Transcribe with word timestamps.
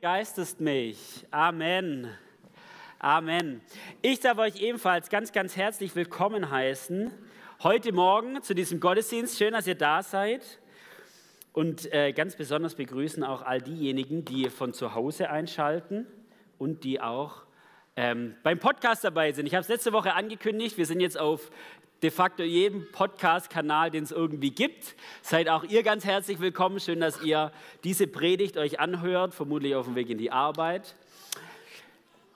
begeisterst 0.00 0.60
mich. 0.60 1.24
Amen. 1.30 2.06
Amen. 2.98 3.62
Ich 4.02 4.20
darf 4.20 4.36
euch 4.36 4.60
ebenfalls 4.60 5.08
ganz, 5.08 5.32
ganz 5.32 5.56
herzlich 5.56 5.96
willkommen 5.96 6.50
heißen. 6.50 7.10
Heute 7.62 7.92
Morgen 7.92 8.42
zu 8.42 8.54
diesem 8.54 8.78
Gottesdienst. 8.78 9.38
Schön, 9.38 9.54
dass 9.54 9.66
ihr 9.66 9.74
da 9.74 10.02
seid. 10.02 10.42
Und 11.54 11.90
äh, 11.94 12.12
ganz 12.12 12.36
besonders 12.36 12.74
begrüßen 12.74 13.24
auch 13.24 13.40
all 13.40 13.62
diejenigen, 13.62 14.22
die 14.26 14.50
von 14.50 14.74
zu 14.74 14.94
Hause 14.94 15.30
einschalten 15.30 16.06
und 16.58 16.84
die 16.84 17.00
auch 17.00 17.44
ähm, 17.96 18.34
beim 18.42 18.58
Podcast 18.58 19.02
dabei 19.02 19.32
sind. 19.32 19.46
Ich 19.46 19.54
habe 19.54 19.62
es 19.62 19.68
letzte 19.68 19.94
Woche 19.94 20.12
angekündigt. 20.12 20.76
Wir 20.76 20.84
sind 20.84 21.00
jetzt 21.00 21.18
auf 21.18 21.50
de 22.06 22.12
facto 22.12 22.44
jedem 22.44 22.86
Podcast-Kanal, 22.92 23.90
den 23.90 24.04
es 24.04 24.12
irgendwie 24.12 24.52
gibt. 24.52 24.94
Seid 25.22 25.48
auch 25.48 25.64
ihr 25.64 25.82
ganz 25.82 26.04
herzlich 26.04 26.38
willkommen. 26.38 26.78
Schön, 26.78 27.00
dass 27.00 27.20
ihr 27.20 27.50
diese 27.82 28.06
Predigt 28.06 28.56
euch 28.58 28.78
anhört, 28.78 29.34
vermutlich 29.34 29.74
auf 29.74 29.86
dem 29.86 29.96
Weg 29.96 30.08
in 30.08 30.16
die 30.16 30.30
Arbeit. 30.30 30.94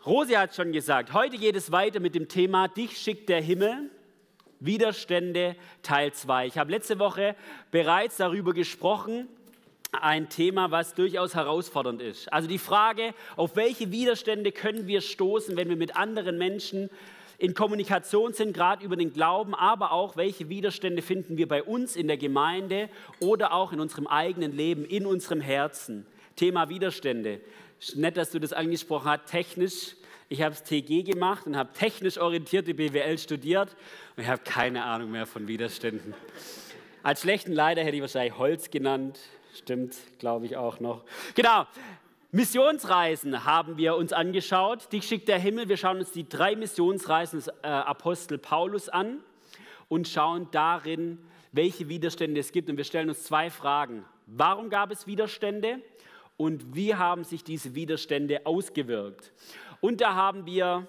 Rosi 0.05 0.33
hat 0.33 0.56
schon 0.56 0.73
gesagt, 0.73 1.12
heute 1.12 1.38
geht 1.38 1.55
es 1.55 1.70
weiter 1.70 2.01
mit 2.01 2.16
dem 2.16 2.27
Thema 2.27 2.66
Dich 2.66 2.98
schickt 2.98 3.28
der 3.28 3.41
Himmel. 3.41 3.92
Widerstände 4.59 5.55
Teil 5.84 6.12
2. 6.12 6.48
Ich 6.48 6.59
habe 6.59 6.73
letzte 6.73 6.98
Woche 6.98 7.37
bereits 7.70 8.16
darüber 8.16 8.52
gesprochen, 8.52 9.28
ein 9.92 10.28
Thema, 10.28 10.73
was 10.73 10.95
durchaus 10.95 11.37
herausfordernd 11.37 12.02
ist. 12.02 12.33
Also 12.33 12.48
die 12.48 12.59
Frage, 12.59 13.14
auf 13.37 13.55
welche 13.55 13.92
Widerstände 13.92 14.50
können 14.50 14.89
wir 14.89 15.00
stoßen, 15.00 15.56
wenn 15.56 15.69
wir 15.69 15.77
mit 15.77 15.97
anderen 15.97 16.39
Menschen 16.39 16.91
in 17.41 17.55
Kommunikation 17.55 18.35
sind, 18.35 18.53
gerade 18.53 18.85
über 18.85 18.97
den 18.97 19.15
Glauben, 19.15 19.55
aber 19.55 19.93
auch, 19.93 20.17
welche 20.17 20.51
Widerstände 20.51 21.01
finden 21.01 21.39
wir 21.39 21.48
bei 21.48 21.62
uns 21.62 21.97
in 21.97 22.07
der 22.07 22.19
Gemeinde 22.19 22.91
oder 23.19 23.55
auch 23.55 23.73
in 23.73 23.81
unserem 23.81 24.07
eigenen 24.07 24.55
Leben, 24.55 24.85
in 24.85 25.07
unserem 25.07 25.41
Herzen. 25.41 26.07
Thema 26.37 26.69
Widerstände. 26.69 27.41
Nett, 27.95 28.19
dass 28.19 28.31
du 28.31 28.39
das 28.39 28.53
angesprochen 28.53 29.11
hast, 29.11 29.27
technisch. 29.27 29.97
Ich 30.29 30.43
habe 30.43 30.55
es 30.55 30.62
TG 30.62 31.03
gemacht 31.03 31.47
und 31.47 31.56
habe 31.56 31.73
technisch 31.73 32.19
orientierte 32.19 32.75
BWL 32.75 33.17
studiert 33.17 33.75
und 34.17 34.23
ich 34.23 34.29
habe 34.29 34.42
keine 34.45 34.84
Ahnung 34.84 35.11
mehr 35.11 35.25
von 35.25 35.48
Widerständen. 35.48 36.12
Als 37.03 37.23
schlechten 37.23 37.53
Leiter 37.53 37.83
hätte 37.83 37.97
ich 37.97 38.03
wahrscheinlich 38.03 38.36
Holz 38.36 38.70
genannt. 38.70 39.19
Stimmt, 39.57 39.97
glaube 40.19 40.45
ich 40.45 40.59
auch 40.59 40.79
noch. 40.79 41.05
Genau. 41.34 41.67
Missionsreisen 42.33 43.45
haben 43.45 43.77
wir 43.77 43.97
uns 43.97 44.12
angeschaut. 44.12 44.92
Die 44.92 45.03
schickt 45.03 45.27
der 45.27 45.41
Himmel. 45.41 45.69
Wir 45.69 45.77
schauen 45.77 45.98
uns 45.98 46.12
die 46.12 46.28
drei 46.28 46.55
Missionsreisen 46.55 47.41
des 47.41 47.48
äh, 47.48 47.67
Apostel 47.67 48.39
Paulus 48.39 48.89
an 48.89 49.19
und 49.89 50.06
schauen 50.06 50.47
darin, 50.53 51.19
welche 51.51 51.89
Widerstände 51.89 52.39
es 52.39 52.53
gibt. 52.53 52.70
Und 52.70 52.77
wir 52.77 52.84
stellen 52.84 53.08
uns 53.08 53.25
zwei 53.25 53.51
Fragen. 53.51 54.05
Warum 54.27 54.70
gab 54.70 54.92
es 54.92 55.08
Widerstände 55.08 55.83
und 56.36 56.77
wie 56.77 56.95
haben 56.95 57.25
sich 57.25 57.42
diese 57.42 57.75
Widerstände 57.75 58.47
ausgewirkt? 58.47 59.33
Und 59.81 60.01
da 60.01 60.14
haben 60.14 60.47
wir 60.47 60.86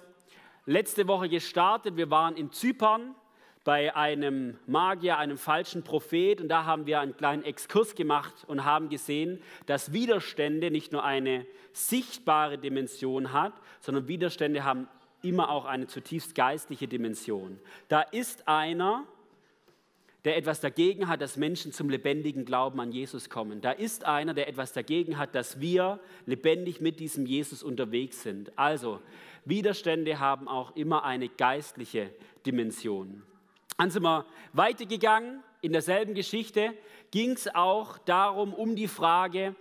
letzte 0.64 1.08
Woche 1.08 1.28
gestartet. 1.28 1.96
Wir 1.96 2.08
waren 2.08 2.36
in 2.36 2.52
Zypern 2.52 3.16
bei 3.64 3.94
einem 3.94 4.58
Magier, 4.66 5.18
einem 5.18 5.38
falschen 5.38 5.84
Prophet. 5.84 6.40
Und 6.40 6.48
da 6.48 6.64
haben 6.64 6.86
wir 6.86 7.00
einen 7.00 7.16
kleinen 7.16 7.44
Exkurs 7.44 7.94
gemacht 7.94 8.44
und 8.46 8.64
haben 8.64 8.88
gesehen, 8.88 9.40
dass 9.66 9.92
Widerstände 9.92 10.70
nicht 10.70 10.92
nur 10.92 11.04
eine 11.04 11.46
sichtbare 11.72 12.58
Dimension 12.58 13.32
hat, 13.32 13.52
sondern 13.80 14.08
Widerstände 14.08 14.64
haben 14.64 14.88
immer 15.22 15.50
auch 15.50 15.64
eine 15.64 15.86
zutiefst 15.86 16.34
geistliche 16.34 16.88
Dimension. 16.88 17.58
Da 17.88 18.02
ist 18.02 18.48
einer, 18.48 19.06
der 20.24 20.36
etwas 20.36 20.60
dagegen 20.60 21.08
hat, 21.08 21.20
dass 21.20 21.36
Menschen 21.36 21.72
zum 21.72 21.88
lebendigen 21.88 22.44
Glauben 22.44 22.80
an 22.80 22.92
Jesus 22.92 23.30
kommen. 23.30 23.60
Da 23.60 23.72
ist 23.72 24.04
einer, 24.04 24.34
der 24.34 24.48
etwas 24.48 24.72
dagegen 24.72 25.18
hat, 25.18 25.34
dass 25.34 25.60
wir 25.60 26.00
lebendig 26.26 26.80
mit 26.80 27.00
diesem 27.00 27.26
Jesus 27.26 27.62
unterwegs 27.62 28.22
sind. 28.22 28.56
Also, 28.56 29.00
Widerstände 29.44 30.20
haben 30.20 30.46
auch 30.46 30.76
immer 30.76 31.04
eine 31.04 31.28
geistliche 31.28 32.10
Dimension. 32.46 33.22
Dann 33.76 33.90
sind 33.90 34.02
wir 34.02 34.26
weitergegangen. 34.52 35.42
In 35.60 35.72
derselben 35.72 36.14
Geschichte 36.14 36.74
ging 37.10 37.32
es 37.32 37.52
auch 37.54 37.98
darum, 37.98 38.54
um 38.54 38.76
die 38.76 38.88
Frage, 38.88 39.54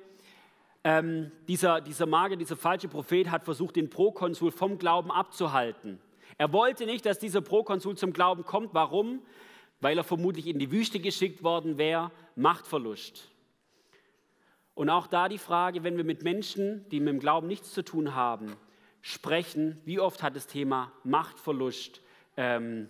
ähm, 0.84 1.32
dieser, 1.48 1.82
dieser 1.82 2.06
Magier, 2.06 2.38
dieser 2.38 2.56
falsche 2.56 2.88
Prophet 2.88 3.30
hat 3.30 3.44
versucht, 3.44 3.76
den 3.76 3.90
Prokonsul 3.90 4.52
vom 4.52 4.78
Glauben 4.78 5.12
abzuhalten. 5.12 6.00
Er 6.38 6.52
wollte 6.54 6.86
nicht, 6.86 7.06
dass 7.06 7.20
dieser 7.20 7.42
Prokonsul 7.42 7.98
zum 7.98 8.14
Glauben 8.14 8.46
kommt. 8.46 8.74
Warum? 8.74 9.22
Weil 9.80 9.98
er 9.98 10.04
vermutlich 10.04 10.48
in 10.48 10.58
die 10.58 10.72
Wüste 10.72 11.00
geschickt 11.00 11.44
worden 11.44 11.78
wäre. 11.78 12.12
Machtverlust. 12.36 13.30
Und 14.74 14.90
auch 14.90 15.08
da 15.08 15.30
die 15.30 15.38
Frage, 15.38 15.84
wenn 15.84 15.98
wir 15.98 16.04
mit 16.04 16.24
Menschen, 16.24 16.88
die 16.90 17.00
mit 17.00 17.10
dem 17.10 17.20
Glauben 17.20 17.48
nichts 17.48 17.74
zu 17.74 17.84
tun 17.84 18.16
haben, 18.16 18.56
sprechen, 19.02 19.80
wie 19.86 20.00
oft 20.00 20.24
hat 20.24 20.36
das 20.36 20.48
Thema 20.48 20.92
Machtverlust 21.04 22.02
ähm, 22.38 22.90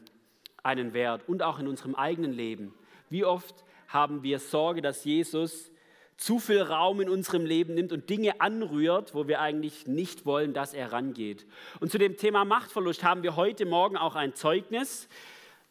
einen 0.63 0.94
Wert 0.94 1.27
und 1.27 1.44
auch 1.44 1.59
in 1.59 1.67
unserem 1.67 1.95
eigenen 1.95 2.33
Leben. 2.33 2.73
Wie 3.09 3.25
oft 3.25 3.63
haben 3.88 4.23
wir 4.23 4.39
Sorge, 4.39 4.81
dass 4.81 5.03
Jesus 5.03 5.72
zu 6.17 6.38
viel 6.38 6.61
Raum 6.61 7.01
in 7.01 7.09
unserem 7.09 7.45
Leben 7.45 7.73
nimmt 7.73 7.91
und 7.91 8.09
Dinge 8.09 8.39
anrührt, 8.41 9.16
wo 9.16 9.27
wir 9.27 9.41
eigentlich 9.41 9.88
nicht 9.88 10.25
wollen, 10.25 10.53
dass 10.53 10.73
er 10.73 10.91
rangeht. 10.91 11.47
Und 11.79 11.91
zu 11.91 11.97
dem 11.97 12.16
Thema 12.16 12.45
Machtverlust 12.45 13.03
haben 13.03 13.23
wir 13.23 13.35
heute 13.35 13.66
Morgen 13.66 13.97
auch 13.97 14.16
ein 14.16 14.35
Zeugnis. 14.35 15.09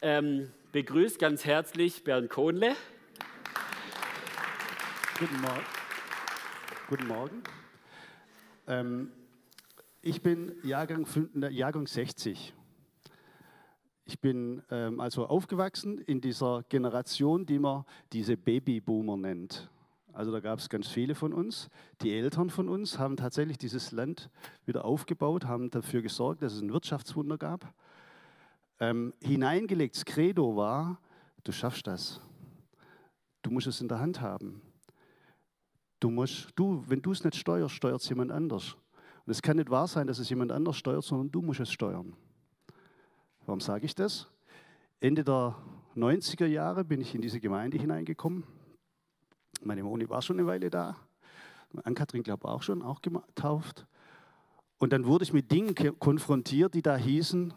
Ähm, 0.02 0.50
begrüßt 0.72 1.20
ganz 1.20 1.44
herzlich 1.44 2.02
Bernd 2.02 2.30
Kohnle. 2.30 2.74
Guten 5.20 5.40
Morgen. 5.40 5.66
Guten 6.88 7.06
Morgen. 7.06 7.42
Ähm, 8.66 9.12
ich 10.02 10.20
bin 10.20 10.56
Jahrgang, 10.64 11.06
Jahrgang 11.50 11.86
60 11.86 12.54
ich 14.10 14.18
bin 14.18 14.60
ähm, 14.72 14.98
also 14.98 15.28
aufgewachsen 15.28 15.98
in 15.98 16.20
dieser 16.20 16.64
Generation, 16.68 17.46
die 17.46 17.60
man 17.60 17.84
diese 18.12 18.36
Babyboomer 18.36 19.16
nennt. 19.16 19.70
Also 20.12 20.32
da 20.32 20.40
gab 20.40 20.58
es 20.58 20.68
ganz 20.68 20.88
viele 20.88 21.14
von 21.14 21.32
uns. 21.32 21.68
Die 22.02 22.12
Eltern 22.12 22.50
von 22.50 22.68
uns 22.68 22.98
haben 22.98 23.16
tatsächlich 23.16 23.56
dieses 23.56 23.92
Land 23.92 24.28
wieder 24.66 24.84
aufgebaut, 24.84 25.44
haben 25.44 25.70
dafür 25.70 26.02
gesorgt, 26.02 26.42
dass 26.42 26.54
es 26.54 26.60
ein 26.60 26.72
Wirtschaftswunder 26.72 27.38
gab. 27.38 27.72
Ähm, 28.80 29.14
hineingelegtes 29.22 30.04
Credo 30.04 30.56
war, 30.56 30.98
du 31.44 31.52
schaffst 31.52 31.86
das. 31.86 32.20
Du 33.42 33.52
musst 33.52 33.68
es 33.68 33.80
in 33.80 33.86
der 33.86 34.00
Hand 34.00 34.20
haben. 34.20 34.60
Du 36.00 36.10
musst, 36.10 36.48
du, 36.56 36.82
wenn 36.88 37.00
du 37.00 37.12
es 37.12 37.22
nicht 37.22 37.36
steuerst, 37.36 37.76
steuert 37.76 38.00
es 38.00 38.08
jemand 38.08 38.32
anders. 38.32 38.76
Und 39.24 39.30
es 39.30 39.40
kann 39.40 39.58
nicht 39.58 39.70
wahr 39.70 39.86
sein, 39.86 40.08
dass 40.08 40.18
es 40.18 40.28
jemand 40.30 40.50
anders 40.50 40.78
steuert, 40.78 41.04
sondern 41.04 41.30
du 41.30 41.42
musst 41.42 41.60
es 41.60 41.70
steuern. 41.70 42.16
Warum 43.46 43.60
sage 43.60 43.86
ich 43.86 43.94
das? 43.94 44.28
Ende 45.00 45.24
der 45.24 45.56
90er 45.96 46.46
Jahre 46.46 46.84
bin 46.84 47.00
ich 47.00 47.14
in 47.14 47.20
diese 47.20 47.40
Gemeinde 47.40 47.78
hineingekommen. 47.78 48.44
Meine 49.62 49.82
Moni 49.82 50.08
war 50.08 50.22
schon 50.22 50.38
eine 50.38 50.46
Weile 50.46 50.70
da. 50.70 50.96
Ann-Kathrin, 51.84 52.22
glaube 52.22 52.42
ich, 52.44 52.50
auch 52.50 52.62
schon, 52.62 52.82
auch 52.82 53.00
getauft. 53.00 53.86
Und 54.78 54.92
dann 54.92 55.04
wurde 55.04 55.24
ich 55.24 55.32
mit 55.32 55.50
Dingen 55.50 55.74
konfrontiert, 55.98 56.74
die 56.74 56.82
da 56.82 56.96
hießen, 56.96 57.52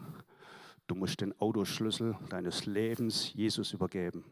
du 0.86 0.94
musst 0.94 1.20
den 1.20 1.38
Autoschlüssel 1.40 2.16
deines 2.28 2.66
Lebens 2.66 3.32
Jesus 3.32 3.72
übergeben. 3.72 4.24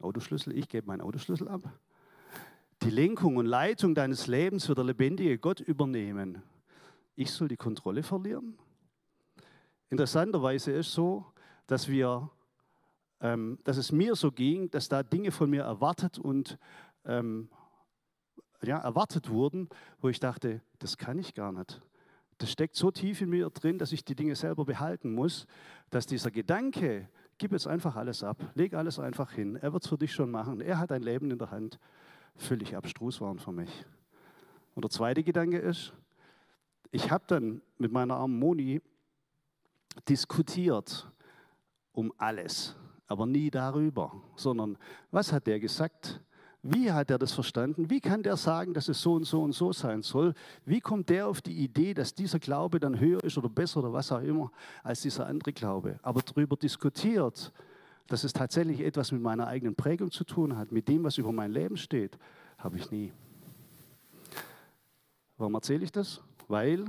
Autoschlüssel, 0.00 0.56
ich 0.56 0.68
gebe 0.68 0.86
meinen 0.86 1.00
Autoschlüssel 1.00 1.48
ab. 1.48 1.62
Die 2.82 2.90
Lenkung 2.90 3.36
und 3.36 3.46
Leitung 3.46 3.94
deines 3.94 4.26
Lebens 4.26 4.68
wird 4.68 4.78
der 4.78 4.84
lebendige 4.84 5.38
Gott 5.38 5.60
übernehmen. 5.60 6.42
Ich 7.14 7.32
soll 7.32 7.48
die 7.48 7.56
Kontrolle 7.56 8.02
verlieren? 8.02 8.58
Interessanterweise 9.90 10.72
ist 10.72 10.92
so, 10.92 11.26
dass 11.66 11.88
wir, 11.88 12.30
ähm, 13.20 13.58
dass 13.64 13.76
es 13.76 13.92
mir 13.92 14.16
so 14.16 14.32
ging, 14.32 14.70
dass 14.70 14.88
da 14.88 15.02
Dinge 15.02 15.30
von 15.30 15.48
mir 15.48 15.62
erwartet 15.62 16.18
und 16.18 16.58
ähm, 17.04 17.48
ja, 18.62 18.78
erwartet 18.78 19.30
wurden, 19.30 19.68
wo 20.00 20.08
ich 20.08 20.18
dachte, 20.18 20.60
das 20.78 20.96
kann 20.96 21.18
ich 21.18 21.34
gar 21.34 21.52
nicht. 21.52 21.80
Das 22.38 22.50
steckt 22.50 22.74
so 22.74 22.90
tief 22.90 23.20
in 23.20 23.30
mir 23.30 23.48
drin, 23.50 23.78
dass 23.78 23.92
ich 23.92 24.04
die 24.04 24.14
Dinge 24.14 24.34
selber 24.34 24.64
behalten 24.64 25.14
muss, 25.14 25.46
dass 25.90 26.06
dieser 26.06 26.30
Gedanke, 26.30 27.08
gib 27.38 27.52
jetzt 27.52 27.66
einfach 27.66 27.96
alles 27.96 28.22
ab, 28.22 28.38
leg 28.54 28.74
alles 28.74 28.98
einfach 28.98 29.32
hin, 29.32 29.56
er 29.56 29.72
wird 29.72 29.84
es 29.84 29.88
für 29.88 29.98
dich 29.98 30.12
schon 30.12 30.30
machen, 30.30 30.60
er 30.60 30.78
hat 30.78 30.92
ein 30.92 31.02
Leben 31.02 31.30
in 31.30 31.38
der 31.38 31.50
Hand, 31.50 31.78
völlig 32.34 32.76
abstrus 32.76 33.20
waren 33.20 33.38
für 33.38 33.52
mich. 33.52 33.86
Und 34.74 34.84
der 34.84 34.90
zweite 34.90 35.22
Gedanke 35.22 35.58
ist, 35.58 35.94
ich 36.90 37.10
habe 37.10 37.24
dann 37.26 37.62
mit 37.78 37.92
meiner 37.92 38.16
armen 38.16 38.38
Moni 38.38 38.82
diskutiert 40.08 41.10
um 41.92 42.12
alles, 42.18 42.76
aber 43.06 43.26
nie 43.26 43.50
darüber, 43.50 44.12
sondern 44.36 44.76
was 45.10 45.32
hat 45.32 45.46
der 45.46 45.60
gesagt? 45.60 46.20
Wie 46.62 46.90
hat 46.90 47.10
er 47.10 47.18
das 47.18 47.32
verstanden? 47.32 47.90
Wie 47.90 48.00
kann 48.00 48.24
der 48.24 48.36
sagen, 48.36 48.74
dass 48.74 48.88
es 48.88 49.00
so 49.00 49.14
und 49.14 49.24
so 49.24 49.42
und 49.42 49.52
so 49.52 49.72
sein 49.72 50.02
soll? 50.02 50.34
Wie 50.64 50.80
kommt 50.80 51.08
der 51.10 51.28
auf 51.28 51.40
die 51.40 51.56
Idee, 51.62 51.94
dass 51.94 52.12
dieser 52.12 52.40
Glaube 52.40 52.80
dann 52.80 52.98
höher 52.98 53.22
ist 53.22 53.38
oder 53.38 53.48
besser 53.48 53.80
oder 53.80 53.92
was 53.92 54.10
auch 54.10 54.20
immer 54.20 54.50
als 54.82 55.02
dieser 55.02 55.26
andere 55.26 55.52
Glaube? 55.52 56.00
Aber 56.02 56.22
darüber 56.22 56.56
diskutiert, 56.56 57.52
dass 58.08 58.24
es 58.24 58.32
tatsächlich 58.32 58.80
etwas 58.80 59.12
mit 59.12 59.22
meiner 59.22 59.46
eigenen 59.46 59.76
Prägung 59.76 60.10
zu 60.10 60.24
tun 60.24 60.56
hat, 60.56 60.72
mit 60.72 60.88
dem, 60.88 61.04
was 61.04 61.18
über 61.18 61.30
mein 61.30 61.52
Leben 61.52 61.76
steht, 61.76 62.18
habe 62.58 62.78
ich 62.78 62.90
nie. 62.90 63.12
Warum 65.36 65.54
erzähle 65.54 65.84
ich 65.84 65.92
das? 65.92 66.20
Weil 66.48 66.86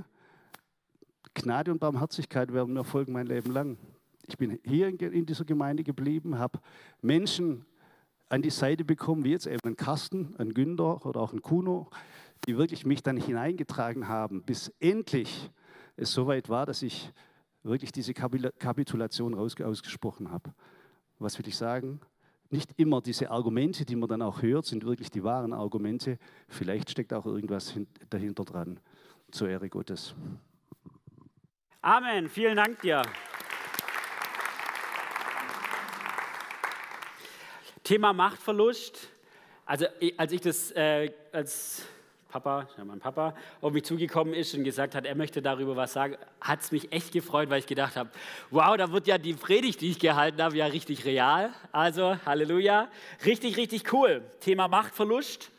Gnade 1.37 1.71
und 1.71 1.79
Barmherzigkeit 1.79 2.51
werden 2.51 2.73
mir 2.73 2.83
folgen 2.83 3.13
mein 3.13 3.27
Leben 3.27 3.51
lang. 3.51 3.77
Ich 4.25 4.37
bin 4.37 4.59
hier 4.63 4.87
in 4.87 5.25
dieser 5.25 5.45
Gemeinde 5.45 5.83
geblieben, 5.83 6.39
habe 6.39 6.59
Menschen 7.01 7.65
an 8.27 8.41
die 8.41 8.49
Seite 8.49 8.83
bekommen, 8.83 9.23
wie 9.23 9.31
jetzt 9.31 9.45
eben 9.45 9.61
ein 9.63 9.75
Carsten, 9.75 10.35
ein 10.39 10.53
Günther 10.53 11.05
oder 11.05 11.21
auch 11.21 11.33
ein 11.33 11.41
Kuno, 11.41 11.89
die 12.47 12.57
wirklich 12.57 12.85
mich 12.85 13.03
dann 13.03 13.17
hineingetragen 13.17 14.07
haben, 14.07 14.41
bis 14.41 14.73
endlich 14.79 15.51
es 15.95 16.11
soweit 16.11 16.49
war, 16.49 16.65
dass 16.65 16.81
ich 16.81 17.13
wirklich 17.63 17.91
diese 17.91 18.13
Kapitulation 18.13 19.35
ausgesprochen 19.35 20.31
habe. 20.31 20.53
Was 21.19 21.37
will 21.37 21.47
ich 21.47 21.55
sagen? 21.55 22.01
Nicht 22.49 22.73
immer 22.77 23.01
diese 23.01 23.29
Argumente, 23.29 23.85
die 23.85 23.95
man 23.95 24.09
dann 24.09 24.21
auch 24.21 24.41
hört, 24.41 24.65
sind 24.65 24.85
wirklich 24.85 25.11
die 25.11 25.23
wahren 25.23 25.53
Argumente. 25.53 26.17
Vielleicht 26.47 26.89
steckt 26.89 27.13
auch 27.13 27.25
irgendwas 27.25 27.73
dahinter 28.09 28.43
dran. 28.43 28.79
Zur 29.31 29.49
Ehre 29.49 29.69
Gottes. 29.69 30.15
Amen. 31.81 32.27
Vielen 32.27 32.55
Dank 32.55 32.81
dir. 32.81 33.03
Thema 37.83 38.13
Machtverlust. 38.13 39.09
Also 39.65 39.85
als 40.17 40.31
ich 40.31 40.41
das 40.41 40.71
äh, 40.71 41.11
als 41.31 41.85
Papa, 42.29 42.67
ja, 42.77 42.83
mein 42.83 42.99
Papa, 42.99 43.35
auf 43.61 43.71
mich 43.71 43.83
zugekommen 43.83 44.33
ist 44.33 44.53
und 44.55 44.63
gesagt 44.63 44.95
hat, 44.95 45.05
er 45.05 45.15
möchte 45.15 45.41
darüber 45.41 45.75
was 45.75 45.93
sagen, 45.93 46.17
hat 46.41 46.61
es 46.61 46.71
mich 46.71 46.91
echt 46.91 47.13
gefreut, 47.13 47.49
weil 47.49 47.59
ich 47.59 47.67
gedacht 47.67 47.95
habe, 47.95 48.09
wow, 48.49 48.75
da 48.75 48.91
wird 48.91 49.07
ja 49.07 49.17
die 49.17 49.33
Predigt, 49.33 49.79
die 49.81 49.91
ich 49.91 49.99
gehalten 49.99 50.41
habe, 50.41 50.57
ja 50.57 50.65
richtig 50.65 51.05
real. 51.05 51.53
Also 51.71 52.17
Halleluja, 52.25 52.89
richtig, 53.23 53.55
richtig 53.55 53.93
cool. 53.93 54.23
Thema 54.39 54.67
Machtverlust. 54.67 55.51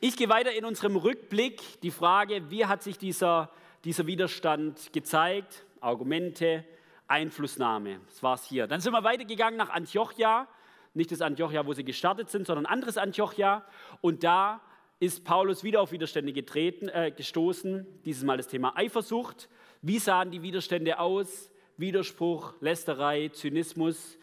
Ich 0.00 0.16
gehe 0.16 0.28
weiter 0.28 0.52
in 0.52 0.64
unserem 0.64 0.96
Rückblick 0.96 1.60
die 1.82 1.90
Frage, 1.90 2.50
wie 2.50 2.66
hat 2.66 2.82
sich 2.82 2.98
dieser, 2.98 3.50
dieser 3.84 4.06
Widerstand 4.06 4.92
gezeigt? 4.92 5.64
Argumente, 5.80 6.64
Einflussnahme. 7.06 8.00
Das 8.06 8.22
war 8.22 8.34
es 8.34 8.44
hier. 8.44 8.66
Dann 8.66 8.80
sind 8.80 8.92
wir 8.92 9.04
weitergegangen 9.04 9.56
nach 9.56 9.70
Antiochia 9.70 10.46
nicht 10.94 11.12
das 11.12 11.20
Antiochia, 11.20 11.66
wo 11.66 11.72
sie 11.72 11.84
gestartet 11.84 12.30
sind, 12.30 12.46
sondern 12.46 12.66
ein 12.66 12.72
anderes 12.72 12.98
Antiochia. 12.98 13.64
Und 14.00 14.24
da 14.24 14.60
ist 14.98 15.24
Paulus 15.24 15.62
wieder 15.62 15.80
auf 15.80 15.92
Widerstände 15.92 16.32
getreten, 16.32 16.88
äh, 16.88 17.12
gestoßen. 17.12 17.86
Dieses 18.04 18.24
Mal 18.24 18.36
das 18.36 18.48
Thema 18.48 18.76
Eifersucht. 18.76 19.48
Wie 19.82 19.98
sahen 19.98 20.30
die 20.30 20.42
Widerstände 20.42 20.98
aus? 20.98 21.50
Widerspruch, 21.76 22.54
Lästerei, 22.60 23.28
Zynismus. 23.28 24.18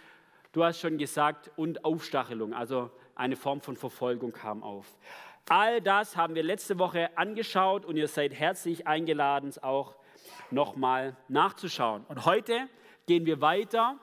Du 0.52 0.64
hast 0.64 0.80
schon 0.80 0.98
gesagt, 0.98 1.52
und 1.56 1.86
Aufstachelung, 1.86 2.54
also 2.54 2.92
eine 3.16 3.36
Form 3.36 3.62
von 3.62 3.76
Verfolgung 3.76 4.32
kam 4.32 4.62
auf. 4.62 4.86
All 5.50 5.80
das 5.80 6.18
haben 6.18 6.36
wir 6.36 6.44
letzte 6.44 6.78
Woche 6.78 7.18
angeschaut 7.18 7.86
und 7.86 7.96
ihr 7.96 8.10
seid 8.10 8.34
herzlich 8.34 8.86
eingeladen, 8.86 9.48
es 9.48 9.64
auch 9.64 9.96
nochmal 10.52 11.16
nachzuschauen. 11.30 12.04
Und 12.10 12.26
heute 12.26 12.68
gehen 13.06 13.26
wir 13.26 13.40
weiter 13.40 13.98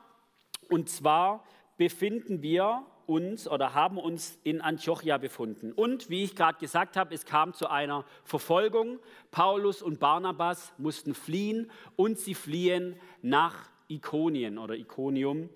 und 0.71 0.89
zwar 0.89 1.45
befinden 1.77 2.41
wir 2.41 2.87
uns 3.05 3.47
oder 3.47 3.75
haben 3.75 3.99
uns 3.99 4.39
in 4.43 4.63
Antiochia 4.63 5.19
befunden. 5.19 5.73
Und 5.73 6.09
wie 6.09 6.25
ich 6.25 6.35
gerade 6.35 6.59
gesagt 6.59 6.97
habe, 6.97 7.15
es 7.15 7.27
kam 7.27 7.53
zu 7.53 7.69
einer 7.69 8.07
Verfolgung. 8.23 8.99
Paulus 9.31 9.83
und 9.83 10.01
Barnabas 10.01 10.73
mussten 10.79 11.15
fliehen 11.15 11.71
und 11.97 12.19
sie 12.19 12.35
fliehen 12.35 12.99
nach 13.21 13.69
Ikonien 13.89 14.57
oder 14.57 14.77
Ikonium, 14.77 15.51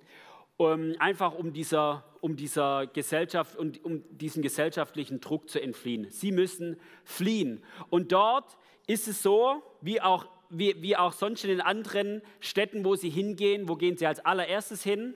um, 0.59 0.95
einfach 0.99 1.35
um 1.35 1.55
dieser, 1.55 2.05
um 2.21 2.37
dieser 2.37 2.87
Gesellschaft 2.87 3.57
und 3.57 3.85
um 3.85 4.03
diesen 4.11 4.43
gesellschaftlichen 4.43 5.21
Druck 5.21 5.49
zu 5.49 5.61
entfliehen. 5.61 6.09
Sie 6.11 6.33
müssen 6.33 6.79
fliehen. 7.05 7.63
Und 7.91 8.13
dort 8.13 8.57
ist 8.87 9.09
es 9.09 9.23
so, 9.23 9.63
wie 9.81 10.01
auch, 10.01 10.27
wie, 10.51 10.81
wie 10.83 10.97
auch 10.97 11.13
sonst 11.13 11.45
in 11.45 11.51
den 11.51 11.61
anderen 11.61 12.23
Städten, 12.41 12.85
wo 12.85 12.97
sie 12.97 13.11
hingehen, 13.11 13.69
wo 13.69 13.77
gehen 13.77 13.97
sie 13.97 14.07
als 14.07 14.25
allererstes 14.25 14.83
hin? 14.83 15.15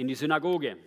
in 0.00 0.08
die 0.08 0.14
Synagoge. 0.14 0.78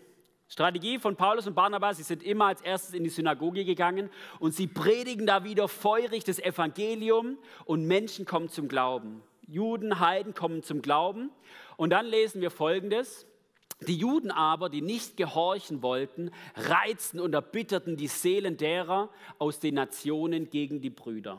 Strategie 0.47 0.97
von 0.97 1.15
Paulus 1.15 1.45
und 1.45 1.53
Barnabas, 1.53 1.97
sie 1.97 2.03
sind 2.03 2.23
immer 2.23 2.45
als 2.47 2.61
erstes 2.61 2.93
in 2.93 3.03
die 3.03 3.09
Synagoge 3.11 3.63
gegangen 3.63 4.09
und 4.39 4.53
sie 4.53 4.67
predigen 4.67 5.27
da 5.27 5.43
wieder 5.43 5.67
feurig 5.67 6.23
das 6.23 6.39
Evangelium 6.39 7.37
und 7.65 7.85
Menschen 7.85 8.25
kommen 8.25 8.49
zum 8.49 8.67
Glauben. 8.67 9.21
Juden, 9.47 9.99
Heiden 9.99 10.33
kommen 10.33 10.63
zum 10.63 10.81
Glauben. 10.81 11.29
Und 11.77 11.91
dann 11.91 12.05
lesen 12.05 12.41
wir 12.41 12.49
Folgendes. 12.49 13.27
Die 13.81 13.97
Juden 13.97 14.31
aber, 14.31 14.69
die 14.69 14.81
nicht 14.81 15.17
gehorchen 15.17 15.81
wollten, 15.81 16.31
reizten 16.55 17.19
und 17.19 17.33
erbitterten 17.33 17.97
die 17.97 18.07
Seelen 18.07 18.57
derer 18.57 19.09
aus 19.39 19.59
den 19.59 19.75
Nationen 19.75 20.49
gegen 20.49 20.81
die 20.81 20.89
Brüder. 20.89 21.37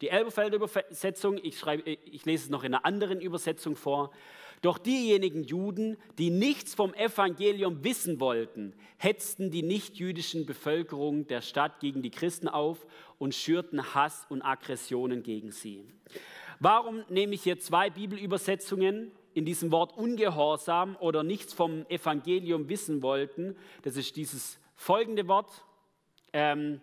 Die 0.00 0.08
Elberfelder 0.08 0.56
Übersetzung, 0.56 1.38
ich, 1.42 1.58
schreibe, 1.58 1.88
ich 1.90 2.24
lese 2.24 2.44
es 2.44 2.50
noch 2.50 2.64
in 2.64 2.74
einer 2.74 2.84
anderen 2.84 3.20
Übersetzung 3.20 3.76
vor, 3.76 4.10
doch 4.62 4.76
diejenigen 4.76 5.42
Juden, 5.42 5.96
die 6.18 6.30
nichts 6.30 6.74
vom 6.74 6.92
Evangelium 6.92 7.82
wissen 7.82 8.20
wollten, 8.20 8.74
hetzten 8.98 9.50
die 9.50 9.62
nichtjüdischen 9.62 10.44
Bevölkerung 10.44 11.26
der 11.26 11.40
Stadt 11.40 11.80
gegen 11.80 12.02
die 12.02 12.10
Christen 12.10 12.48
auf 12.48 12.86
und 13.18 13.34
schürten 13.34 13.94
Hass 13.94 14.26
und 14.28 14.42
Aggressionen 14.42 15.22
gegen 15.22 15.50
sie. 15.50 15.86
Warum 16.58 17.04
nehme 17.08 17.34
ich 17.34 17.42
hier 17.42 17.58
zwei 17.58 17.88
Bibelübersetzungen 17.88 19.12
in 19.34 19.44
diesem 19.44 19.70
Wort 19.70 19.96
ungehorsam 19.96 20.96
oder 21.00 21.22
nichts 21.22 21.52
vom 21.52 21.86
Evangelium 21.88 22.68
wissen 22.68 23.02
wollten? 23.02 23.56
Das 23.82 23.96
ist 23.96 24.16
dieses 24.16 24.58
folgende 24.74 25.28
Wort, 25.28 25.64
ähm, 26.32 26.80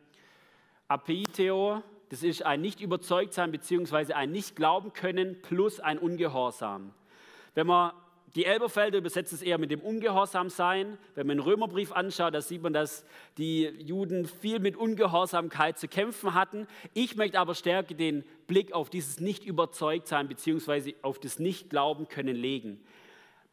apeiteo, 0.88 1.82
das 2.10 2.24
ist 2.24 2.44
ein 2.44 2.62
nicht 2.62 2.80
überzeugt 2.80 3.34
sein 3.34 3.52
bzw. 3.52 4.14
ein 4.14 4.32
nicht 4.32 4.56
glauben 4.56 4.94
können 4.94 5.42
plus 5.42 5.80
ein 5.80 5.98
Ungehorsam. 5.98 6.94
Wenn 7.54 7.68
man 7.68 7.92
die 8.35 8.45
Elberfelder 8.45 8.97
übersetzt 8.97 9.31
es 9.31 9.41
eher 9.41 9.57
mit 9.57 9.71
dem 9.71 9.79
Ungehorsam 9.79 10.50
sein. 10.50 10.97
Wenn 11.15 11.27
man 11.27 11.38
den 11.38 11.44
Römerbrief 11.44 11.91
anschaut, 11.91 12.33
da 12.33 12.41
sieht 12.41 12.62
man, 12.62 12.74
dass 12.74 13.06
die 13.38 13.63
Juden 13.63 14.25
viel 14.25 14.59
mit 14.59 14.75
Ungehorsamkeit 14.75 15.79
zu 15.79 15.88
kämpfen 15.88 16.33
hatten. 16.33 16.68
Ich 16.94 17.15
möchte 17.15 17.39
aber 17.39 17.56
stärker 17.56 17.94
den 17.95 18.25
Blick 18.45 18.74
auf 18.74 18.89
dieses 18.89 19.19
nicht 19.19 19.45
überzeugt 19.45 20.07
sein 20.07 20.27
bzw. 20.27 20.95
auf 21.01 21.19
das 21.19 21.39
nicht 21.39 21.69
glauben 21.69 22.09
können 22.09 22.35
legen. 22.35 22.83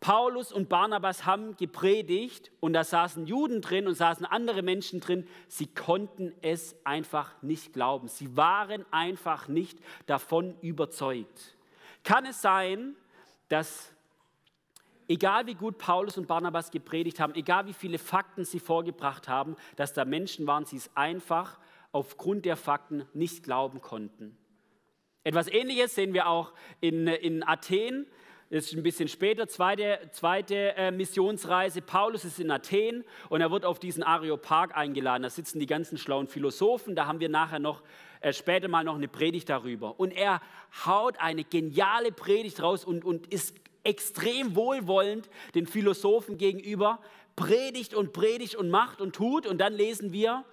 Paulus 0.00 0.52
und 0.52 0.68
Barnabas 0.68 1.24
haben 1.24 1.56
gepredigt 1.56 2.50
und 2.60 2.74
da 2.74 2.84
saßen 2.84 3.26
Juden 3.26 3.62
drin 3.62 3.86
und 3.86 3.94
saßen 3.94 4.26
andere 4.26 4.60
Menschen 4.60 5.00
drin. 5.00 5.26
Sie 5.48 5.66
konnten 5.66 6.34
es 6.42 6.76
einfach 6.84 7.40
nicht 7.42 7.72
glauben. 7.72 8.08
Sie 8.08 8.36
waren 8.36 8.84
einfach 8.90 9.48
nicht 9.48 9.78
davon 10.04 10.56
überzeugt. 10.60 11.56
Kann 12.02 12.26
es 12.26 12.42
sein, 12.42 12.96
dass 13.48 13.93
egal 15.08 15.46
wie 15.46 15.54
gut 15.54 15.78
Paulus 15.78 16.18
und 16.18 16.26
Barnabas 16.26 16.70
gepredigt 16.70 17.20
haben, 17.20 17.34
egal 17.34 17.66
wie 17.66 17.72
viele 17.72 17.98
Fakten 17.98 18.44
sie 18.44 18.60
vorgebracht 18.60 19.28
haben, 19.28 19.56
dass 19.76 19.92
da 19.92 20.04
Menschen 20.04 20.46
waren, 20.46 20.64
die 20.64 20.76
es 20.76 20.90
einfach 20.96 21.58
aufgrund 21.92 22.44
der 22.44 22.56
Fakten 22.56 23.06
nicht 23.14 23.44
glauben 23.44 23.80
konnten. 23.80 24.36
Etwas 25.22 25.48
Ähnliches 25.48 25.94
sehen 25.94 26.12
wir 26.12 26.28
auch 26.28 26.52
in, 26.80 27.06
in 27.06 27.46
Athen. 27.46 28.06
Das 28.50 28.66
ist 28.66 28.74
ein 28.74 28.82
bisschen 28.82 29.08
später, 29.08 29.48
zweite, 29.48 29.98
zweite 30.12 30.76
äh, 30.76 30.90
Missionsreise. 30.90 31.80
Paulus 31.80 32.24
ist 32.24 32.38
in 32.38 32.50
Athen 32.50 33.04
und 33.30 33.40
er 33.40 33.50
wird 33.50 33.64
auf 33.64 33.78
diesen 33.78 34.02
Areopag 34.02 34.76
eingeladen. 34.76 35.22
Da 35.22 35.30
sitzen 35.30 35.60
die 35.60 35.66
ganzen 35.66 35.96
schlauen 35.96 36.28
Philosophen. 36.28 36.94
Da 36.94 37.06
haben 37.06 37.20
wir 37.20 37.30
nachher 37.30 37.58
noch 37.58 37.82
äh, 38.20 38.32
später 38.32 38.68
mal 38.68 38.84
noch 38.84 38.96
eine 38.96 39.08
Predigt 39.08 39.48
darüber. 39.48 39.98
Und 39.98 40.12
er 40.12 40.42
haut 40.84 41.18
eine 41.18 41.44
geniale 41.44 42.12
Predigt 42.12 42.62
raus 42.62 42.84
und, 42.84 43.04
und 43.04 43.26
ist 43.28 43.54
extrem 43.84 44.56
wohlwollend 44.56 45.28
den 45.54 45.66
Philosophen 45.66 46.36
gegenüber, 46.36 47.00
predigt 47.36 47.94
und 47.94 48.12
predigt 48.12 48.56
und 48.56 48.70
macht 48.70 49.00
und 49.00 49.14
tut. 49.14 49.46
Und 49.46 49.58
dann 49.58 49.74
lesen 49.74 50.12
wir, 50.12 50.44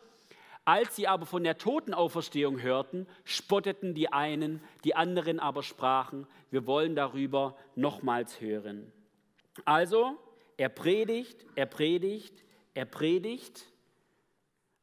als 0.64 0.96
sie 0.96 1.08
aber 1.08 1.26
von 1.26 1.44
der 1.44 1.58
Totenauferstehung 1.58 2.62
hörten, 2.62 3.08
spotteten 3.24 3.96
die 3.96 4.12
einen, 4.14 4.62
die 4.84 4.96
anderen 4.96 5.40
aber 5.40 5.64
sprachen, 5.64 6.28
wir 6.52 6.68
wollen 6.68 6.96
darüber 6.96 7.58
nochmals 7.76 8.40
hören. 8.42 8.92
Also, 9.66 10.18
er 10.58 10.70
predigt, 10.70 11.46
er 11.56 11.66
predigt, 11.66 12.44
er 12.74 12.86
predigt, 12.86 13.66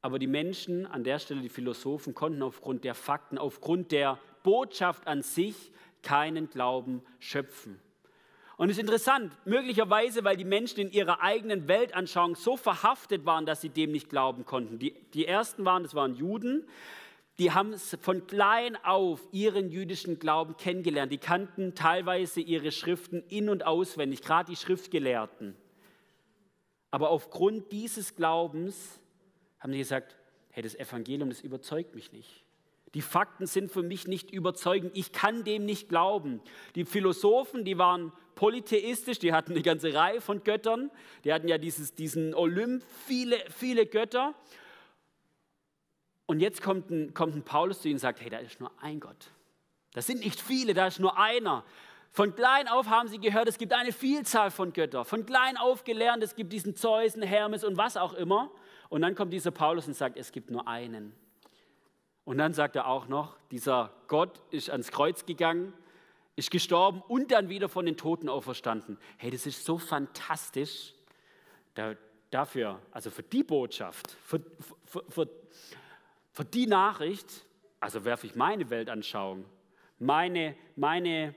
aber 0.01 0.19
die 0.19 0.27
Menschen, 0.27 0.87
an 0.87 1.05
der 1.05 1.19
Stelle 1.19 1.41
die 1.41 1.49
Philosophen, 1.49 2.15
konnten 2.15 2.43
aufgrund 2.43 2.85
der 2.85 2.95
Fakten, 2.95 3.39
aufgrund 3.39 3.93
der 3.93 4.19
Botschaft 4.43 5.07
an 5.07 5.23
sich 5.23 5.73
keinen 6.03 6.49
Glauben 6.49 7.03
schöpfen. 7.19 7.81
Und 8.59 8.71
es 8.71 8.77
ist 8.77 8.81
interessant, 8.81 9.33
möglicherweise, 9.45 10.25
weil 10.25 10.37
die 10.37 10.45
Menschen 10.45 10.81
in 10.81 10.91
ihrer 10.91 11.23
eigenen 11.23 11.69
Weltanschauung 11.69 12.35
so 12.35 12.57
verhaftet 12.57 13.25
waren, 13.25 13.47
dass 13.47 13.61
sie 13.61 13.69
dem 13.69 13.93
nicht 13.93 14.11
glauben 14.11 14.45
konnten. 14.45 14.81
Die, 14.81 14.95
die 15.15 15.27
ersten 15.27 15.65
waren, 15.65 15.85
das 15.85 15.95
waren 15.95 16.17
Juden, 16.17 16.67
die 17.39 17.53
haben 17.53 17.79
von 17.79 18.27
klein 18.27 18.77
auf 18.85 19.21
ihren 19.31 19.71
jüdischen 19.71 20.19
Glauben 20.19 20.57
kennengelernt. 20.57 21.13
Die 21.13 21.19
kannten 21.19 21.77
teilweise 21.77 22.41
ihre 22.41 22.73
Schriften 22.73 23.23
in- 23.29 23.49
und 23.49 23.65
auswendig, 23.65 24.23
gerade 24.23 24.51
die 24.51 24.57
Schriftgelehrten. 24.57 25.55
Aber 26.91 27.11
aufgrund 27.11 27.71
dieses 27.71 28.17
Glaubens 28.17 28.99
haben 29.61 29.73
sie 29.73 29.79
gesagt, 29.79 30.17
hey, 30.51 30.65
das 30.65 30.75
Evangelium, 30.75 31.29
das 31.29 31.43
überzeugt 31.43 31.95
mich 31.95 32.11
nicht. 32.11 32.45
Die 32.95 33.03
Fakten 33.03 33.47
sind 33.47 33.71
für 33.71 33.83
mich 33.83 34.09
nicht 34.09 34.31
überzeugend. 34.31 34.97
Ich 34.97 35.13
kann 35.13 35.45
dem 35.45 35.67
nicht 35.67 35.89
glauben. 35.89 36.41
Die 36.75 36.87
Philosophen, 36.87 37.65
die 37.65 37.79
waren 37.79 38.13
polytheistisch, 38.39 39.19
die 39.19 39.33
hatten 39.33 39.51
eine 39.51 39.63
ganze 39.63 39.93
Reihe 39.93 40.21
von 40.21 40.45
Göttern. 40.45 40.93
Die 41.25 41.33
hatten 41.33 41.49
ja 41.49 41.59
dieses, 41.59 41.97
diesen 41.97 42.37
Olymp, 42.37 42.85
viele, 43.05 43.37
viele 43.51 43.85
Götter. 43.85 44.33
Und 46.27 46.39
jetzt 46.39 46.63
kommt 46.63 46.89
ein, 46.89 47.15
kommt 47.15 47.35
ein 47.35 47.43
Paulus 47.43 47.83
zu 47.83 47.89
ihnen 47.89 47.97
und 47.97 48.01
sagt, 48.01 48.21
hey, 48.21 48.31
da 48.31 48.39
ist 48.39 48.61
nur 48.61 48.71
ein 48.81 49.01
Gott. 49.01 49.33
Das 49.93 50.07
sind 50.07 50.21
nicht 50.21 50.41
viele, 50.41 50.73
da 50.73 50.87
ist 50.87 51.01
nur 51.01 51.19
einer. 51.19 51.65
Von 52.13 52.37
klein 52.37 52.69
auf 52.69 52.87
haben 52.87 53.09
sie 53.09 53.19
gehört, 53.19 53.49
es 53.49 53.59
gibt 53.59 53.73
eine 53.73 53.91
Vielzahl 53.91 54.53
von 54.53 54.73
Göttern. 54.73 55.05
Von 55.05 55.27
klein 55.27 55.57
auf 55.57 55.83
gelernt, 55.83 56.23
es 56.23 56.37
gibt 56.37 56.53
diesen 56.53 56.77
Zeus, 56.77 57.17
Hermes 57.17 57.65
und 57.65 57.77
was 57.77 57.97
auch 57.97 58.15
immer. 58.15 58.53
Und 58.89 59.03
dann 59.03 59.17
kommt 59.17 59.33
dieser 59.33 59.51
Paulus 59.51 59.89
und 59.89 59.95
sagt, 59.95 60.17
es 60.17 60.31
gibt 60.31 60.49
nur 60.53 60.69
einen. 60.69 61.13
Und 62.25 62.39
dann 62.39 62.55
sagt 62.55 62.77
er 62.77 62.87
auch 62.87 63.09
noch, 63.09 63.37
dieser 63.51 63.91
Gott 64.07 64.41
ist 64.53 64.71
ans 64.71 64.93
Kreuz 64.93 65.27
gegangen, 65.27 65.73
ist 66.39 66.51
gestorben 66.53 67.03
und 67.09 67.33
dann 67.33 67.49
wieder 67.49 67.69
von 67.69 67.85
den 67.85 67.97
Toten 67.97 68.29
auferstanden. 68.29 68.97
Hey, 69.17 69.31
das 69.31 69.45
ist 69.45 69.65
so 69.65 69.77
fantastisch. 69.77 70.95
Da, 71.75 71.97
dafür, 72.31 72.81
also 72.93 73.11
für 73.11 73.25
die 73.25 73.43
Botschaft, 73.43 74.17
für, 74.25 74.41
für, 74.85 75.05
für, 75.09 75.29
für 76.33 76.45
die 76.45 76.67
Nachricht, 76.67 77.45
also 77.81 78.05
werfe 78.05 78.27
ich 78.27 78.37
meine 78.37 78.71
Weltanschauung, 78.71 79.45
meine, 79.99 80.55
meine 80.77 81.35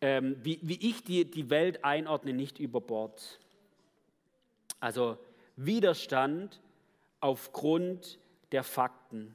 ähm, 0.00 0.36
wie, 0.42 0.60
wie 0.62 0.88
ich 0.88 1.02
die, 1.02 1.24
die 1.24 1.50
Welt 1.50 1.84
einordne, 1.84 2.32
nicht 2.32 2.58
über 2.58 2.80
Bord. 2.80 3.40
Also 4.78 5.18
Widerstand 5.56 6.60
aufgrund 7.20 8.18
der 8.52 8.62
Fakten. 8.62 9.34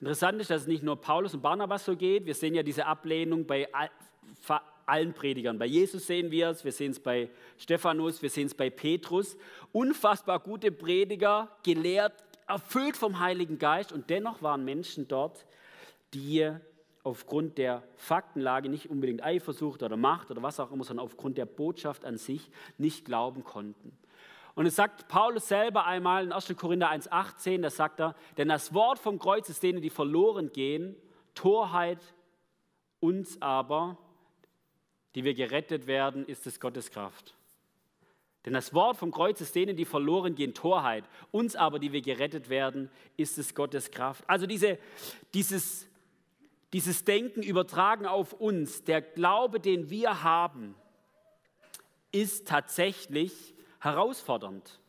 Interessant 0.00 0.40
ist, 0.40 0.50
dass 0.50 0.62
es 0.62 0.68
nicht 0.68 0.82
nur 0.82 0.98
Paulus 0.98 1.34
und 1.34 1.42
Barnabas 1.42 1.84
so 1.84 1.94
geht. 1.94 2.24
Wir 2.24 2.34
sehen 2.34 2.54
ja 2.54 2.62
diese 2.62 2.86
Ablehnung 2.86 3.46
bei 3.46 3.68
allen 4.86 5.12
Predigern. 5.12 5.58
Bei 5.58 5.66
Jesus 5.66 6.06
sehen 6.06 6.30
wir 6.30 6.48
es, 6.48 6.64
wir 6.64 6.72
sehen 6.72 6.92
es 6.92 7.00
bei 7.00 7.28
Stephanus, 7.58 8.22
wir 8.22 8.30
sehen 8.30 8.46
es 8.46 8.54
bei 8.54 8.70
Petrus. 8.70 9.36
Unfassbar 9.72 10.40
gute 10.40 10.72
Prediger, 10.72 11.48
gelehrt, 11.62 12.14
erfüllt 12.48 12.96
vom 12.96 13.20
Heiligen 13.20 13.58
Geist. 13.58 13.92
Und 13.92 14.08
dennoch 14.08 14.40
waren 14.42 14.64
Menschen 14.64 15.06
dort, 15.06 15.44
die 16.14 16.50
aufgrund 17.02 17.58
der 17.58 17.82
Faktenlage 17.96 18.68
nicht 18.68 18.88
unbedingt 18.88 19.22
Eifersucht 19.22 19.82
oder 19.82 19.96
Macht 19.96 20.30
oder 20.30 20.42
was 20.42 20.60
auch 20.60 20.72
immer, 20.72 20.84
sondern 20.84 21.04
aufgrund 21.04 21.38
der 21.38 21.46
Botschaft 21.46 22.04
an 22.04 22.16
sich 22.16 22.50
nicht 22.78 23.04
glauben 23.04 23.44
konnten. 23.44 23.96
Und 24.54 24.66
es 24.66 24.76
sagt 24.76 25.08
Paulus 25.08 25.48
selber 25.48 25.86
einmal 25.86 26.24
in 26.24 26.32
1. 26.32 26.54
Korinther 26.56 26.90
1,18, 26.90 27.62
da 27.62 27.70
sagt 27.70 28.00
er, 28.00 28.14
denn 28.36 28.48
das 28.48 28.74
Wort 28.74 28.98
vom 28.98 29.18
Kreuz 29.18 29.48
ist 29.48 29.62
denen, 29.62 29.80
die 29.80 29.90
verloren 29.90 30.52
gehen, 30.52 30.96
Torheit, 31.34 32.00
uns 32.98 33.40
aber, 33.40 33.96
die 35.14 35.24
wir 35.24 35.34
gerettet 35.34 35.86
werden, 35.86 36.26
ist 36.26 36.46
es 36.46 36.60
Gottes 36.60 36.90
Kraft. 36.90 37.34
Denn 38.46 38.54
das 38.54 38.72
Wort 38.72 38.96
vom 38.96 39.10
Kreuz 39.10 39.40
ist 39.40 39.54
denen, 39.54 39.76
die 39.76 39.84
verloren 39.84 40.34
gehen, 40.34 40.54
Torheit. 40.54 41.04
Uns 41.30 41.56
aber, 41.56 41.78
die 41.78 41.92
wir 41.92 42.00
gerettet 42.00 42.48
werden, 42.48 42.90
ist 43.16 43.38
es 43.38 43.54
Gottes 43.54 43.90
Kraft. 43.90 44.24
Also 44.26 44.46
diese, 44.46 44.78
dieses, 45.34 45.86
dieses 46.72 47.04
Denken 47.04 47.42
übertragen 47.42 48.06
auf 48.06 48.32
uns, 48.32 48.82
der 48.84 49.02
Glaube, 49.02 49.60
den 49.60 49.90
wir 49.90 50.22
haben, 50.22 50.74
ist 52.12 52.48
tatsächlich 52.48 53.54
herausfordernd. 53.80 54.79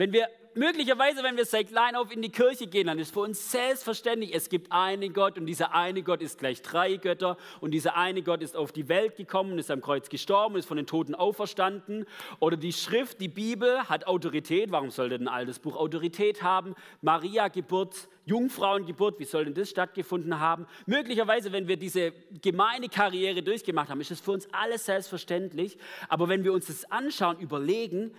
Wenn 0.00 0.14
wir 0.14 0.28
möglicherweise, 0.54 1.22
wenn 1.22 1.36
wir 1.36 1.44
seit 1.44 1.68
klein 1.68 1.94
auf 1.94 2.10
in 2.10 2.22
die 2.22 2.32
Kirche 2.32 2.66
gehen, 2.66 2.86
dann 2.86 2.98
ist 2.98 3.12
für 3.12 3.20
uns 3.20 3.52
selbstverständlich, 3.52 4.34
es 4.34 4.48
gibt 4.48 4.72
einen 4.72 5.12
Gott 5.12 5.36
und 5.36 5.44
dieser 5.44 5.74
eine 5.74 6.02
Gott 6.02 6.22
ist 6.22 6.38
gleich 6.38 6.62
drei 6.62 6.96
Götter 6.96 7.36
und 7.60 7.72
dieser 7.72 7.98
eine 7.98 8.22
Gott 8.22 8.40
ist 8.40 8.56
auf 8.56 8.72
die 8.72 8.88
Welt 8.88 9.16
gekommen, 9.16 9.58
ist 9.58 9.70
am 9.70 9.82
Kreuz 9.82 10.08
gestorben, 10.08 10.56
ist 10.56 10.64
von 10.64 10.78
den 10.78 10.86
Toten 10.86 11.14
auferstanden. 11.14 12.06
Oder 12.38 12.56
die 12.56 12.72
Schrift, 12.72 13.20
die 13.20 13.28
Bibel 13.28 13.90
hat 13.90 14.06
Autorität. 14.06 14.72
Warum 14.72 14.88
sollte 14.88 15.16
ein 15.16 15.28
altes 15.28 15.58
Buch 15.58 15.76
Autorität 15.76 16.42
haben? 16.42 16.74
Maria 17.02 17.48
Geburt, 17.48 18.08
Jungfrauengeburt, 18.24 19.18
wie 19.18 19.24
soll 19.24 19.44
denn 19.44 19.52
das 19.52 19.68
stattgefunden 19.68 20.40
haben? 20.40 20.66
Möglicherweise, 20.86 21.52
wenn 21.52 21.68
wir 21.68 21.76
diese 21.76 22.12
gemeine 22.40 22.88
Karriere 22.88 23.42
durchgemacht 23.42 23.90
haben, 23.90 24.00
ist 24.00 24.12
es 24.12 24.20
für 24.20 24.32
uns 24.32 24.48
alles 24.50 24.86
selbstverständlich. 24.86 25.76
Aber 26.08 26.30
wenn 26.30 26.42
wir 26.42 26.54
uns 26.54 26.68
das 26.68 26.90
anschauen, 26.90 27.38
überlegen, 27.38 28.14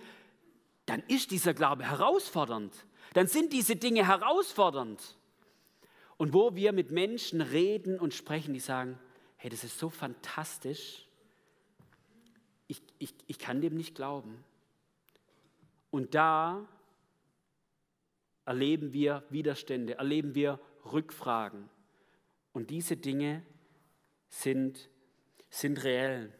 dann 0.86 1.02
ist 1.08 1.30
dieser 1.30 1.54
Glaube 1.54 1.84
herausfordernd. 1.84 2.86
Dann 3.14 3.26
sind 3.26 3.52
diese 3.52 3.76
Dinge 3.76 4.06
herausfordernd. 4.06 5.16
Und 6.16 6.32
wo 6.32 6.54
wir 6.54 6.72
mit 6.72 6.90
Menschen 6.90 7.40
reden 7.40 7.98
und 7.98 8.14
sprechen, 8.14 8.54
die 8.54 8.60
sagen, 8.60 8.98
hey, 9.36 9.50
das 9.50 9.64
ist 9.64 9.78
so 9.78 9.90
fantastisch, 9.90 11.06
ich, 12.68 12.82
ich, 12.98 13.14
ich 13.26 13.38
kann 13.38 13.60
dem 13.60 13.74
nicht 13.74 13.94
glauben. 13.94 14.44
Und 15.90 16.14
da 16.14 16.66
erleben 18.44 18.92
wir 18.92 19.24
Widerstände, 19.30 19.98
erleben 19.98 20.34
wir 20.34 20.58
Rückfragen. 20.90 21.68
Und 22.52 22.70
diese 22.70 22.96
Dinge 22.96 23.42
sind, 24.28 24.88
sind 25.50 25.84
reell. 25.84 26.32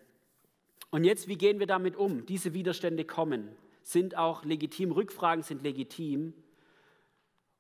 Und 0.91 1.05
jetzt, 1.05 1.29
wie 1.29 1.37
gehen 1.37 1.59
wir 1.59 1.67
damit 1.67 1.97
um? 1.97 2.27
Diese 2.27 2.55
Widerstände 2.55 3.05
kommen 3.05 3.57
sind 3.83 4.17
auch 4.17 4.45
legitim, 4.45 4.93
Rückfragen 4.93 5.43
sind 5.43 5.63
legitim. 5.63 6.35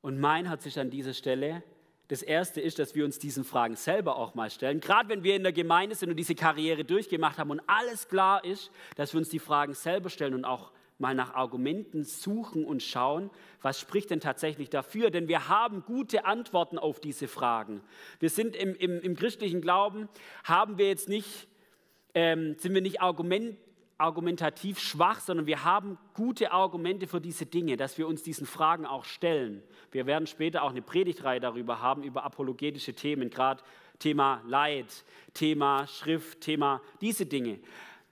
Und 0.00 0.19
mein 0.19 0.47
Herz 0.47 0.67
ist 0.67 0.79
an 0.79 0.91
dieser 0.91 1.14
Stelle, 1.14 1.62
das 2.09 2.23
Erste 2.23 2.61
ist, 2.61 2.79
dass 2.79 2.95
wir 2.95 3.05
uns 3.05 3.19
diesen 3.19 3.43
Fragen 3.43 3.75
selber 3.75 4.17
auch 4.17 4.35
mal 4.35 4.50
stellen. 4.50 4.81
Gerade 4.81 5.09
wenn 5.09 5.23
wir 5.23 5.35
in 5.35 5.45
der 5.45 5.52
Gemeinde 5.52 5.95
sind 5.95 6.11
und 6.11 6.17
diese 6.17 6.35
Karriere 6.35 6.85
durchgemacht 6.85 7.38
haben 7.38 7.50
und 7.50 7.62
alles 7.67 8.09
klar 8.09 8.45
ist, 8.45 8.71
dass 8.97 9.14
wir 9.14 9.19
uns 9.19 9.31
die 9.31 9.38
Fragen 9.38 9.73
selber 9.73 10.11
stellen 10.11 10.35
und 10.35 10.45
auch 10.45 10.73
mal 10.99 11.14
nach 11.14 11.35
Argumenten 11.35 12.05
suchen 12.05 12.64
und 12.64 12.83
schauen, 12.83 13.31
was 13.61 13.81
spricht 13.81 14.11
denn 14.11 14.21
tatsächlich 14.21 14.69
dafür? 14.69 15.11
Denn 15.11 15.26
wir 15.26 15.49
haben 15.49 15.85
gute 15.85 16.25
Antworten 16.26 16.79
auf 16.79 17.00
diese 17.00 17.29
Fragen. 17.29 17.81
Wir 18.21 18.31
sind 18.31 18.57
im, 18.57 18.75
im, 18.75 19.00
im 19.00 19.17
christlichen 19.17 19.61
Glauben, 19.61 20.09
haben 20.45 20.79
wir 20.79 20.88
jetzt 20.88 21.09
nicht, 21.09 21.49
ähm, 22.14 22.57
sind 22.59 22.75
wir 22.75 22.83
nicht 22.83 23.00
Argument, 23.00 23.57
argumentativ 23.99 24.79
schwach, 24.79 25.21
sondern 25.21 25.47
wir 25.47 25.65
haben 25.65 25.99
gute 26.15 26.53
Argumente 26.53 27.07
für 27.07 27.21
diese 27.21 27.47
Dinge, 27.47 27.77
dass 27.77 27.99
wir 27.99 28.07
uns 28.09 28.23
diesen 28.23 28.47
Fragen 28.47 28.87
auch 28.87 29.05
stellen. 29.05 29.63
Wir 29.91 30.07
werden 30.07 30.27
später 30.27 30.63
auch 30.63 30.71
eine 30.71 30.83
Predigtreihe 30.83 31.41
darüber 31.41 31.81
haben, 31.81 32.03
über 32.03 32.25
apologetische 32.25 32.95
Themen, 32.95 33.31
gerade 33.31 33.63
Thema 33.99 34.43
Leid, 34.47 35.05
Thema 35.35 35.87
Schrift, 35.87 36.41
Thema 36.41 36.81
diese 37.01 37.27
Dinge, 37.27 37.61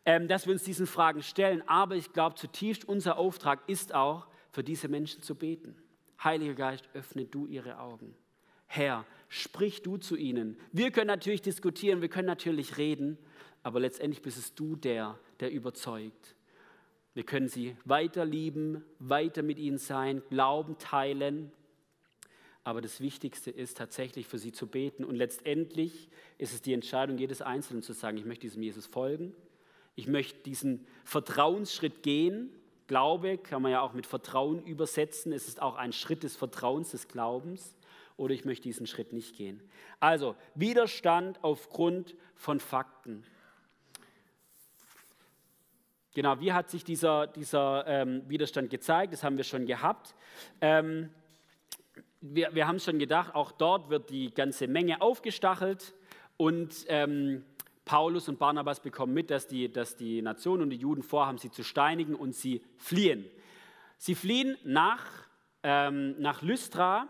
ähm, 0.04 0.28
dass 0.28 0.46
wir 0.46 0.52
uns 0.52 0.62
diesen 0.62 0.86
Fragen 0.86 1.22
stellen. 1.22 1.62
Aber 1.66 1.96
ich 1.96 2.12
glaube 2.12 2.36
zutiefst, 2.36 2.84
unser 2.84 3.18
Auftrag 3.18 3.68
ist 3.68 3.94
auch, 3.94 4.26
für 4.52 4.64
diese 4.64 4.88
Menschen 4.88 5.22
zu 5.22 5.34
beten. 5.34 5.76
Heiliger 6.22 6.54
Geist, 6.54 6.88
öffne 6.92 7.24
du 7.24 7.46
ihre 7.46 7.78
Augen. 7.78 8.14
Herr, 8.66 9.04
sprich 9.28 9.82
du 9.82 9.96
zu 9.96 10.16
ihnen. 10.16 10.56
Wir 10.72 10.90
können 10.90 11.06
natürlich 11.06 11.42
diskutieren, 11.42 12.02
wir 12.02 12.08
können 12.08 12.26
natürlich 12.26 12.78
reden, 12.78 13.18
aber 13.62 13.80
letztendlich 13.80 14.22
bist 14.22 14.38
es 14.38 14.54
du 14.54 14.76
der, 14.76 15.18
der 15.40 15.50
überzeugt. 15.50 16.36
Wir 17.14 17.24
können 17.24 17.48
sie 17.48 17.76
weiter 17.84 18.24
lieben, 18.24 18.84
weiter 18.98 19.42
mit 19.42 19.58
ihnen 19.58 19.78
sein, 19.78 20.22
Glauben 20.30 20.78
teilen. 20.78 21.52
Aber 22.62 22.80
das 22.80 23.00
Wichtigste 23.00 23.50
ist 23.50 23.78
tatsächlich 23.78 24.26
für 24.26 24.38
sie 24.38 24.52
zu 24.52 24.66
beten. 24.66 25.04
Und 25.04 25.16
letztendlich 25.16 26.08
ist 26.38 26.54
es 26.54 26.62
die 26.62 26.72
Entscheidung 26.72 27.18
jedes 27.18 27.42
Einzelnen 27.42 27.82
zu 27.82 27.92
sagen, 27.92 28.16
ich 28.16 28.26
möchte 28.26 28.42
diesem 28.42 28.62
Jesus 28.62 28.86
folgen. 28.86 29.34
Ich 29.96 30.06
möchte 30.06 30.38
diesen 30.42 30.86
Vertrauensschritt 31.04 32.02
gehen. 32.02 32.50
Glaube 32.86 33.38
kann 33.38 33.62
man 33.62 33.72
ja 33.72 33.80
auch 33.80 33.92
mit 33.92 34.06
Vertrauen 34.06 34.62
übersetzen. 34.64 35.32
Es 35.32 35.48
ist 35.48 35.60
auch 35.60 35.76
ein 35.76 35.92
Schritt 35.92 36.22
des 36.22 36.36
Vertrauens, 36.36 36.90
des 36.90 37.08
Glaubens. 37.08 37.76
Oder 38.16 38.34
ich 38.34 38.44
möchte 38.44 38.64
diesen 38.64 38.86
Schritt 38.86 39.12
nicht 39.12 39.36
gehen. 39.36 39.62
Also 39.98 40.36
Widerstand 40.54 41.42
aufgrund 41.42 42.14
von 42.34 42.60
Fakten. 42.60 43.24
Genau, 46.12 46.40
wie 46.40 46.52
hat 46.52 46.70
sich 46.70 46.82
dieser, 46.82 47.28
dieser 47.28 47.86
ähm, 47.86 48.22
Widerstand 48.28 48.68
gezeigt? 48.68 49.12
Das 49.12 49.22
haben 49.22 49.36
wir 49.36 49.44
schon 49.44 49.64
gehabt. 49.64 50.14
Ähm, 50.60 51.10
wir, 52.20 52.52
wir 52.52 52.66
haben 52.66 52.80
schon 52.80 52.98
gedacht, 52.98 53.34
auch 53.34 53.52
dort 53.52 53.90
wird 53.90 54.10
die 54.10 54.34
ganze 54.34 54.66
Menge 54.66 55.00
aufgestachelt 55.00 55.94
und 56.36 56.84
ähm, 56.88 57.44
Paulus 57.84 58.28
und 58.28 58.38
Barnabas 58.38 58.80
bekommen 58.80 59.14
mit, 59.14 59.30
dass 59.30 59.46
die, 59.46 59.72
dass 59.72 59.96
die 59.96 60.20
Nation 60.20 60.60
und 60.62 60.70
die 60.70 60.76
Juden 60.76 61.02
vorhaben, 61.02 61.38
sie 61.38 61.50
zu 61.50 61.62
steinigen 61.62 62.14
und 62.14 62.34
sie 62.34 62.62
fliehen. 62.76 63.24
Sie 63.96 64.14
fliehen 64.14 64.56
nach, 64.64 65.04
ähm, 65.62 66.16
nach 66.18 66.42
Lystra 66.42 67.08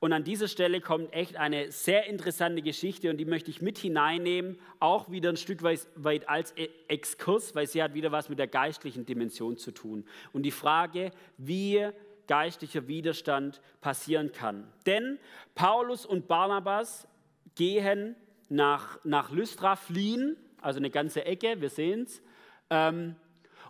und 0.00 0.12
an 0.12 0.22
dieser 0.22 0.46
Stelle 0.46 0.80
kommt 0.80 1.12
echt 1.12 1.36
eine 1.36 1.72
sehr 1.72 2.06
interessante 2.06 2.62
Geschichte 2.62 3.10
und 3.10 3.16
die 3.16 3.24
möchte 3.24 3.50
ich 3.50 3.60
mit 3.60 3.78
hineinnehmen, 3.78 4.58
auch 4.78 5.10
wieder 5.10 5.28
ein 5.28 5.36
Stück 5.36 5.62
weit 5.62 6.28
als 6.28 6.56
e- 6.56 6.68
Exkurs, 6.86 7.54
weil 7.56 7.66
sie 7.66 7.82
hat 7.82 7.94
wieder 7.94 8.12
was 8.12 8.28
mit 8.28 8.38
der 8.38 8.46
geistlichen 8.46 9.06
Dimension 9.06 9.56
zu 9.56 9.72
tun. 9.72 10.04
Und 10.32 10.44
die 10.44 10.52
Frage, 10.52 11.10
wie 11.36 11.88
geistlicher 12.28 12.86
Widerstand 12.86 13.60
passieren 13.80 14.30
kann. 14.30 14.70
Denn 14.86 15.18
Paulus 15.56 16.06
und 16.06 16.28
Barnabas 16.28 17.08
gehen 17.56 18.14
nach, 18.48 19.04
nach 19.04 19.32
Lystra, 19.32 19.74
fliehen, 19.74 20.36
also 20.60 20.78
eine 20.78 20.90
ganze 20.90 21.24
Ecke, 21.24 21.60
wir 21.60 21.70
sehen 21.70 22.02
es. 22.02 22.22
Ähm, 22.70 23.16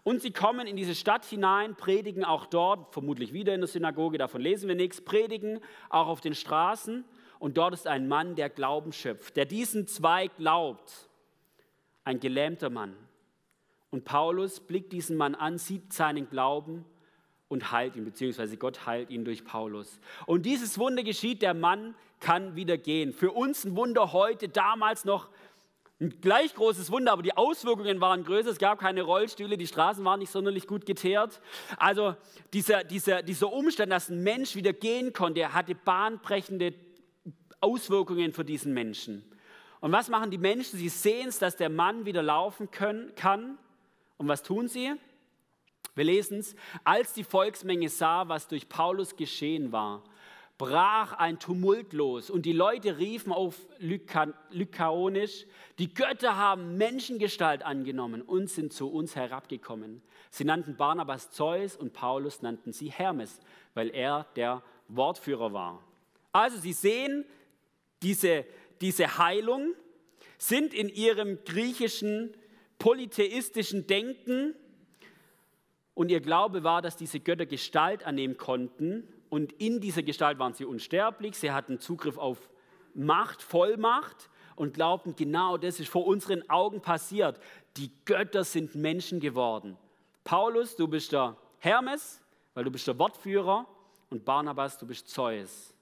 und 0.09 0.23
sie 0.23 0.31
kommen 0.31 0.67
in 0.67 0.75
diese 0.75 0.95
Stadt 0.95 1.27
hinein, 1.27 1.75
predigen 1.75 2.25
auch 2.25 2.47
dort, 2.47 2.95
vermutlich 2.95 3.35
wieder 3.35 3.55
in 3.55 3.61
der 3.61 3.69
Synagoge, 3.69 4.17
davon 4.17 4.41
lesen 4.41 4.67
wir 4.67 4.75
nichts, 4.75 5.03
predigen 5.03 5.61
auch 5.91 6.07
auf 6.07 6.23
den 6.23 6.35
Straßen. 6.35 7.05
Und 7.39 7.59
dort 7.59 7.75
ist 7.75 7.87
ein 7.87 8.09
Mann, 8.09 8.35
der 8.35 8.49
Glauben 8.49 8.95
schöpft, 8.95 9.37
der 9.37 9.45
diesen 9.45 9.87
Zweig 9.87 10.35
glaubt. 10.39 11.11
Ein 12.05 12.21
gelähmter 12.21 12.71
Mann. 12.71 12.97
Und 13.91 14.07
Paulus 14.07 14.61
blickt 14.61 14.93
diesen 14.95 15.19
Mann 15.19 15.35
an, 15.35 15.59
sieht 15.59 15.93
seinen 15.93 16.31
Glauben 16.31 16.87
und 17.49 17.71
heilt 17.71 17.95
ihn, 17.95 18.07
beziehungsweise 18.07 18.57
Gott 18.57 18.87
heilt 18.87 19.11
ihn 19.11 19.27
durch 19.27 19.45
Paulus. 19.45 20.01
Und 20.25 20.47
dieses 20.47 20.79
Wunder 20.79 21.03
geschieht, 21.03 21.43
der 21.43 21.53
Mann 21.53 21.95
kann 22.21 22.57
wieder 22.57 22.79
gehen. 22.79 23.13
Für 23.13 23.33
uns 23.33 23.67
ein 23.67 23.77
Wunder 23.77 24.15
heute, 24.15 24.49
damals 24.49 25.05
noch 25.05 25.29
ein 26.01 26.21
gleich 26.21 26.55
großes 26.55 26.93
Wunder, 26.93 27.13
aber 27.13 27.23
die 27.23 27.37
Auswirkungen 27.37 28.01
waren 28.01 28.23
größer. 28.23 28.51
Es 28.51 28.59
gab 28.59 28.79
keine 28.79 29.03
Rollstühle, 29.03 29.59
die 29.59 29.67
Straßen 29.67 30.05
waren 30.05 30.21
nicht 30.21 30.31
sonderlich 30.31 30.69
gut 30.69 30.87
geteert. 30.87 31.41
Also 31.77 32.15
dieser, 32.53 32.85
dieser, 32.85 33.23
dieser 33.23 33.53
Umstand, 33.53 33.91
dass 33.91 34.09
ein 34.09 34.23
Mensch 34.23 34.55
wieder 34.55 34.73
gehen 34.73 35.13
konnte, 35.13 35.53
hatte 35.53 35.75
bahnbrechende 35.75 36.75
Auswirkungen 37.61 38.33
für 38.33 38.45
diesen 38.45 38.75
Menschen. 38.75 39.25
Und 39.81 39.91
was 39.91 40.09
machen 40.09 40.31
die 40.31 40.39
Menschen? 40.39 40.79
Sie 40.79 40.89
sehen 40.89 41.29
es, 41.29 41.39
dass 41.39 41.57
der 41.57 41.69
Mann 41.69 42.05
wieder 42.05 42.23
laufen 42.23 42.71
können, 42.71 43.15
kann. 43.17 43.59
Und 44.19 44.29
was 44.29 44.45
tun 44.45 44.69
sie? 44.69 44.95
Wir 45.97 46.05
lesen 46.05 46.39
es, 46.39 46.55
als 46.85 47.13
die 47.13 47.25
Volksmenge 47.25 47.89
sah, 47.89 48.29
was 48.29 48.47
durch 48.47 48.69
Paulus 48.69 49.17
geschehen 49.17 49.73
war, 49.73 50.05
brach 50.59 51.13
ein 51.13 51.39
Tumult 51.39 51.93
los 51.93 52.31
und 52.31 52.45
die 52.45 52.53
Leute 52.53 52.99
riefen 52.99 53.33
auf 53.33 53.57
Lykaonisch, 53.79 55.47
die 55.79 55.95
Götter 55.95 56.37
haben 56.37 56.77
Menschengestalt 56.77 57.63
angenommen 57.63 58.23
und 58.23 58.51
sind 58.51 58.73
zu 58.73 58.91
uns 58.91 59.15
herabgekommen. 59.15 60.03
Sie 60.31 60.45
nannten 60.45 60.77
Barnabas 60.77 61.31
Zeus 61.31 61.77
und 61.77 61.93
Paulus 61.93 62.43
nannten 62.43 62.73
sie 62.73 62.91
Hermes, 62.91 63.41
weil 63.75 63.91
er 63.91 64.27
der 64.35 64.63
Wortführer 64.89 65.53
war. 65.53 65.83
Also 66.33 66.59
sie 66.59 66.73
sehen 66.73 67.25
diese, 68.03 68.45
diese 68.81 69.17
Heilung, 69.19 69.75
sind 70.39 70.75
in 70.75 70.89
ihrem 70.89 71.39
griechischen 71.45 72.35
polytheistischen 72.79 73.87
Denken 73.87 74.55
und 75.95 76.11
ihr 76.11 76.21
Glaube 76.21 76.63
war, 76.63 76.83
dass 76.83 76.97
diese 76.97 77.21
Götter 77.21 77.47
Gestalt 77.47 78.05
annehmen 78.05 78.37
konnten 78.37 79.09
und 79.31 79.53
in 79.55 79.81
dieser 79.81 80.03
Gestalt 80.03 80.39
waren 80.39 80.55
sie 80.55 80.65
unsterblich, 80.65 81.37
sie 81.37 81.51
hatten 81.51 81.81
Zugriff 81.81 82.19
auf 82.19 82.51
Macht, 82.95 83.43
Vollmacht 83.43 84.29
und 84.57 84.75
glaubten, 84.75 85.15
genau 85.15 85.57
das 85.57 85.79
ist 85.81 85.89
vor 85.89 86.07
unseren 86.07 86.49
Augen 86.51 86.81
passiert. 86.81 87.39
Die 87.77 87.91
Götter 88.05 88.45
sind 88.45 88.75
Menschen 88.75 89.21
geworden. 89.21 89.77
Paulus, 90.25 90.75
du 90.77 90.89
bist 90.89 91.13
der 91.13 91.37
Hermes, 91.59 92.21
weil 92.55 92.65
du 92.65 92.71
bist 92.71 92.87
der 92.87 92.99
Wortführer 92.99 93.67
und 94.11 94.25
Barnabas, 94.25 94.79
du 94.79 94.87
bist 94.87 95.09
Zeus. 95.09 95.73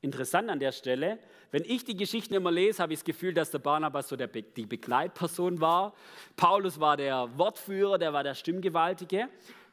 Interessant 0.00 0.50
an 0.50 0.60
der 0.60 0.72
Stelle, 0.72 1.18
wenn 1.50 1.64
ich 1.64 1.84
die 1.84 1.96
Geschichten 1.96 2.34
immer 2.34 2.50
lese, 2.50 2.82
habe 2.82 2.92
ich 2.92 2.98
das 2.98 3.04
Gefühl, 3.04 3.32
dass 3.32 3.50
der 3.50 3.58
Barnabas 3.58 4.08
so 4.08 4.16
der 4.16 4.26
Be 4.26 4.42
die 4.42 4.66
Begleitperson 4.66 5.60
war. 5.60 5.94
Paulus 6.36 6.78
war 6.78 6.96
der 6.96 7.28
Wortführer, 7.38 7.96
der 7.96 8.12
war 8.12 8.22
der 8.22 8.34
Stimmgewaltige. 8.34 9.28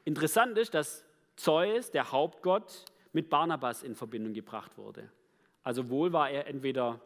Interessant 0.05 0.57
ist, 0.57 0.73
dass 0.73 1.03
Zeus, 1.35 1.91
der 1.91 2.11
Hauptgott, 2.11 2.85
mit 3.13 3.29
Barnabas 3.29 3.83
in 3.83 3.95
Verbindung 3.95 4.33
gebracht 4.33 4.77
wurde. 4.77 5.09
Also 5.63 5.89
wohl 5.89 6.13
war 6.13 6.29
er 6.29 6.47
entweder, 6.47 6.99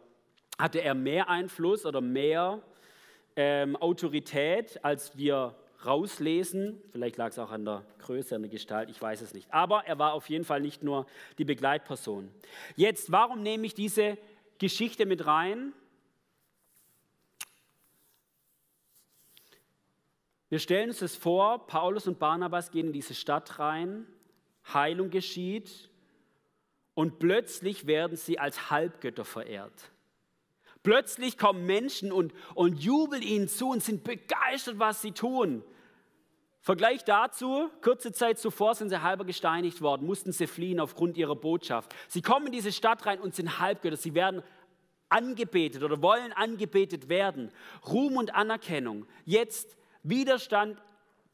hatte 0.57 0.79
er 0.81 0.93
mehr 0.93 1.29
Einfluss 1.29 1.85
oder 1.85 2.01
mehr 2.01 2.61
ähm, 3.35 3.75
Autorität, 3.75 4.83
als 4.83 5.17
wir 5.17 5.55
rauslesen. 5.85 6.81
Vielleicht 6.91 7.17
lag 7.17 7.29
es 7.29 7.39
auch 7.39 7.51
an 7.51 7.65
der 7.65 7.85
Größe, 7.99 8.35
an 8.35 8.43
der 8.43 8.51
Gestalt, 8.51 8.89
ich 8.89 9.01
weiß 9.01 9.21
es 9.21 9.33
nicht. 9.33 9.53
Aber 9.53 9.85
er 9.85 9.99
war 9.99 10.13
auf 10.13 10.29
jeden 10.29 10.45
Fall 10.45 10.61
nicht 10.61 10.83
nur 10.83 11.05
die 11.37 11.45
Begleitperson. 11.45 12.31
Jetzt, 12.75 13.11
warum 13.11 13.41
nehme 13.41 13.65
ich 13.65 13.73
diese 13.73 14.17
Geschichte 14.57 15.05
mit 15.05 15.25
rein? 15.25 15.73
Wir 20.49 20.59
stellen 20.59 20.89
uns 20.89 20.99
das 20.99 21.15
vor, 21.15 21.67
Paulus 21.67 22.07
und 22.07 22.19
Barnabas 22.19 22.71
gehen 22.71 22.87
in 22.87 22.93
diese 22.93 23.15
Stadt 23.15 23.59
rein, 23.59 24.07
Heilung 24.73 25.09
geschieht, 25.09 25.89
und 26.95 27.19
plötzlich 27.19 27.85
werden 27.85 28.17
sie 28.17 28.39
als 28.39 28.71
Halbgötter 28.71 29.25
verehrt. 29.25 29.91
Plötzlich 30.81 31.37
kommen 31.37 31.65
Menschen 31.65 32.11
und, 32.11 32.33
und 32.55 32.79
jubeln 32.79 33.21
ihnen 33.21 33.47
zu 33.47 33.69
und 33.69 33.83
sind 33.83 34.03
begeistert, 34.03 34.79
was 34.79 35.01
sie 35.01 35.11
tun. 35.11 35.63
Vergleich 36.61 37.03
dazu, 37.03 37.69
kurze 37.81 38.11
Zeit 38.11 38.39
zuvor 38.39 38.73
sind 38.73 38.89
sie 38.89 39.03
halber 39.03 39.25
gesteinigt 39.25 39.81
worden, 39.81 40.07
mussten 40.07 40.31
sie 40.31 40.47
fliehen 40.47 40.79
aufgrund 40.79 41.17
ihrer 41.17 41.35
Botschaft. 41.35 41.93
Sie 42.07 42.23
kommen 42.23 42.47
in 42.47 42.53
diese 42.53 42.71
Stadt 42.71 43.05
rein 43.05 43.19
und 43.19 43.35
sind 43.35 43.59
Halbgötter. 43.59 43.97
Sie 43.97 44.15
werden 44.15 44.41
angebetet 45.09 45.83
oder 45.83 46.01
wollen 46.01 46.33
angebetet 46.33 47.09
werden. 47.09 47.51
Ruhm 47.87 48.17
und 48.17 48.33
Anerkennung. 48.33 49.05
Jetzt 49.25 49.77
Widerstand, 50.01 50.81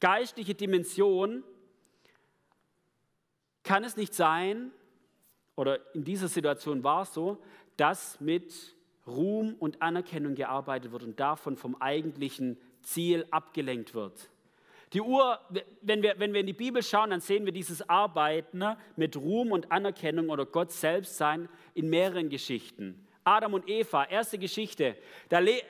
geistliche 0.00 0.54
Dimension. 0.54 1.44
Kann 3.62 3.84
es 3.84 3.96
nicht 3.96 4.14
sein, 4.14 4.72
oder 5.56 5.80
in 5.94 6.04
dieser 6.04 6.28
Situation 6.28 6.82
war 6.82 7.02
es 7.02 7.12
so, 7.12 7.38
dass 7.76 8.20
mit 8.20 8.74
Ruhm 9.06 9.56
und 9.58 9.82
Anerkennung 9.82 10.34
gearbeitet 10.34 10.92
wird 10.92 11.02
und 11.02 11.18
davon 11.18 11.56
vom 11.56 11.76
eigentlichen 11.80 12.56
Ziel 12.82 13.26
abgelenkt 13.30 13.94
wird. 13.94 14.30
Die 14.92 15.00
Uhr, 15.00 15.38
wenn 15.80 16.02
wir, 16.02 16.18
wenn 16.18 16.34
wir 16.34 16.40
in 16.40 16.46
die 16.46 16.52
Bibel 16.52 16.82
schauen, 16.82 17.10
dann 17.10 17.20
sehen 17.20 17.46
wir 17.46 17.52
dieses 17.52 17.88
Arbeiten 17.88 18.58
ne, 18.58 18.76
mit 18.96 19.16
Ruhm 19.16 19.50
und 19.50 19.72
Anerkennung 19.72 20.28
oder 20.28 20.44
Gott 20.44 20.70
selbst 20.70 21.16
sein 21.16 21.48
in 21.74 21.88
mehreren 21.88 22.28
Geschichten. 22.28 23.06
Adam 23.24 23.54
und 23.54 23.68
Eva, 23.68 24.04
erste 24.04 24.36
Geschichte, 24.36 24.96
da, 25.28 25.40
äh, 25.40 25.62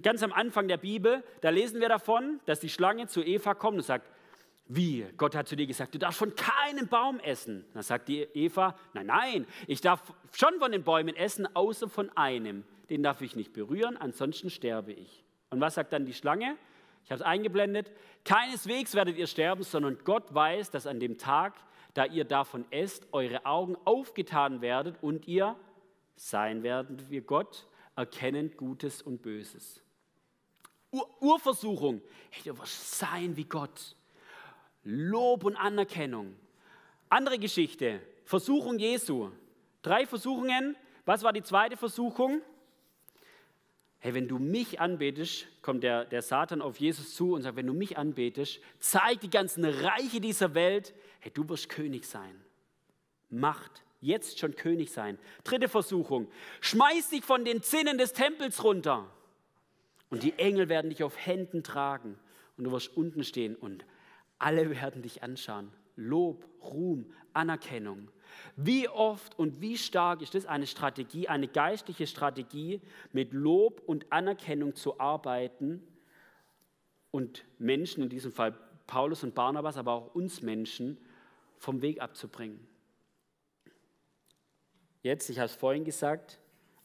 ganz 0.00 0.22
am 0.22 0.32
Anfang 0.32 0.68
der 0.68 0.78
Bibel, 0.78 1.22
da 1.40 1.50
lesen 1.50 1.80
wir 1.80 1.88
davon, 1.88 2.40
dass 2.46 2.60
die 2.60 2.70
Schlange 2.70 3.06
zu 3.06 3.22
Eva 3.22 3.54
kommt 3.54 3.76
und 3.76 3.84
sagt, 3.84 4.08
wie? 4.66 5.06
Gott 5.16 5.34
hat 5.34 5.46
zu 5.46 5.56
dir 5.56 5.66
gesagt, 5.66 5.94
du 5.94 5.98
darfst 5.98 6.18
von 6.18 6.34
keinem 6.34 6.88
Baum 6.88 7.20
essen. 7.20 7.64
Dann 7.74 7.82
sagt 7.82 8.08
die 8.08 8.22
Eva, 8.22 8.74
nein, 8.94 9.06
nein, 9.06 9.46
ich 9.66 9.80
darf 9.80 10.14
schon 10.32 10.58
von 10.58 10.72
den 10.72 10.82
Bäumen 10.82 11.14
essen, 11.16 11.46
außer 11.54 11.88
von 11.88 12.10
einem. 12.16 12.64
Den 12.88 13.02
darf 13.02 13.20
ich 13.20 13.36
nicht 13.36 13.52
berühren, 13.52 13.96
ansonsten 13.96 14.50
sterbe 14.50 14.92
ich. 14.92 15.24
Und 15.50 15.60
was 15.60 15.74
sagt 15.74 15.92
dann 15.92 16.06
die 16.06 16.14
Schlange? 16.14 16.56
Ich 17.04 17.10
habe 17.10 17.20
es 17.20 17.26
eingeblendet. 17.26 17.92
Keineswegs 18.24 18.94
werdet 18.94 19.18
ihr 19.18 19.26
sterben, 19.26 19.62
sondern 19.62 19.98
Gott 20.04 20.34
weiß, 20.34 20.70
dass 20.70 20.86
an 20.86 20.98
dem 20.98 21.18
Tag, 21.18 21.54
da 21.92 22.06
ihr 22.06 22.24
davon 22.24 22.64
esst, 22.70 23.06
eure 23.12 23.44
Augen 23.44 23.76
aufgetan 23.84 24.62
werdet 24.62 25.02
und 25.02 25.28
ihr 25.28 25.56
sein 26.16 26.62
werdet 26.62 27.10
wie 27.10 27.20
Gott, 27.20 27.66
erkennend 27.96 28.56
Gutes 28.56 29.02
und 29.02 29.20
Böses. 29.20 29.82
Ur 30.90 31.08
Urversuchung, 31.20 32.00
hey, 32.30 32.42
du 32.44 32.58
wirst 32.58 32.98
sein 32.98 33.36
wie 33.36 33.44
Gott. 33.44 33.96
Lob 34.84 35.44
und 35.44 35.56
Anerkennung. 35.56 36.36
Andere 37.08 37.38
Geschichte, 37.38 38.00
Versuchung 38.24 38.78
Jesu. 38.78 39.30
Drei 39.82 40.06
Versuchungen. 40.06 40.76
Was 41.04 41.22
war 41.22 41.32
die 41.32 41.42
zweite 41.42 41.76
Versuchung? 41.76 42.40
Hey, 43.98 44.12
wenn 44.12 44.28
du 44.28 44.38
mich 44.38 44.80
anbetest, 44.80 45.46
kommt 45.62 45.82
der, 45.82 46.04
der 46.04 46.20
Satan 46.20 46.60
auf 46.60 46.78
Jesus 46.78 47.14
zu 47.14 47.32
und 47.32 47.42
sagt, 47.42 47.56
wenn 47.56 47.66
du 47.66 47.72
mich 47.72 47.96
anbetest, 47.96 48.60
zeig 48.78 49.20
die 49.20 49.30
ganzen 49.30 49.64
Reiche 49.64 50.20
dieser 50.20 50.54
Welt, 50.54 50.94
hey, 51.20 51.32
du 51.32 51.48
wirst 51.48 51.70
König 51.70 52.04
sein. 52.04 52.38
Macht, 53.30 53.82
jetzt 54.02 54.38
schon 54.38 54.56
König 54.56 54.92
sein. 54.92 55.18
Dritte 55.42 55.68
Versuchung, 55.68 56.28
schmeiß 56.60 57.10
dich 57.10 57.24
von 57.24 57.46
den 57.46 57.62
Zinnen 57.62 57.96
des 57.96 58.12
Tempels 58.12 58.62
runter. 58.62 59.10
Und 60.10 60.22
die 60.22 60.38
Engel 60.38 60.68
werden 60.68 60.90
dich 60.90 61.02
auf 61.02 61.16
Händen 61.16 61.62
tragen 61.62 62.18
und 62.58 62.64
du 62.64 62.72
wirst 62.72 62.94
unten 62.96 63.24
stehen 63.24 63.56
und 63.56 63.86
alle 64.44 64.68
werden 64.68 65.00
dich 65.00 65.22
anschauen. 65.22 65.72
Lob, 65.96 66.46
Ruhm, 66.62 67.10
Anerkennung. 67.32 68.10
Wie 68.56 68.90
oft 68.90 69.38
und 69.38 69.62
wie 69.62 69.78
stark 69.78 70.20
ist 70.20 70.34
das 70.34 70.44
eine 70.44 70.66
Strategie, 70.66 71.28
eine 71.28 71.48
geistliche 71.48 72.06
Strategie, 72.06 72.82
mit 73.12 73.32
Lob 73.32 73.82
und 73.86 74.12
Anerkennung 74.12 74.74
zu 74.74 75.00
arbeiten 75.00 75.82
und 77.10 77.46
Menschen, 77.58 78.02
in 78.02 78.10
diesem 78.10 78.32
Fall 78.32 78.54
Paulus 78.86 79.24
und 79.24 79.34
Barnabas, 79.34 79.78
aber 79.78 79.92
auch 79.92 80.14
uns 80.14 80.42
Menschen, 80.42 80.98
vom 81.56 81.80
Weg 81.80 82.02
abzubringen. 82.02 82.68
Jetzt, 85.00 85.30
ich 85.30 85.38
habe 85.38 85.46
es 85.46 85.54
vorhin 85.54 85.84
gesagt, 85.84 86.38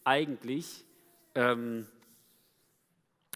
eigentlich 0.06 0.86
ähm, 1.36 1.88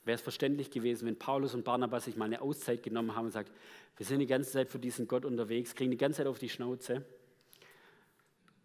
wäre 0.05 0.15
es 0.15 0.21
verständlich 0.21 0.71
gewesen, 0.71 1.07
wenn 1.07 1.17
Paulus 1.17 1.53
und 1.53 1.63
Barnabas 1.63 2.05
sich 2.05 2.15
mal 2.15 2.25
eine 2.25 2.41
Auszeit 2.41 2.83
genommen 2.83 3.15
haben 3.15 3.25
und 3.25 3.31
sagt, 3.31 3.51
wir 3.97 4.05
sind 4.05 4.19
die 4.19 4.27
ganze 4.27 4.51
Zeit 4.51 4.69
für 4.69 4.79
diesen 4.79 5.07
Gott 5.07 5.25
unterwegs, 5.25 5.75
kriegen 5.75 5.91
die 5.91 5.97
ganze 5.97 6.17
Zeit 6.17 6.27
auf 6.27 6.39
die 6.39 6.49
Schnauze. 6.49 7.05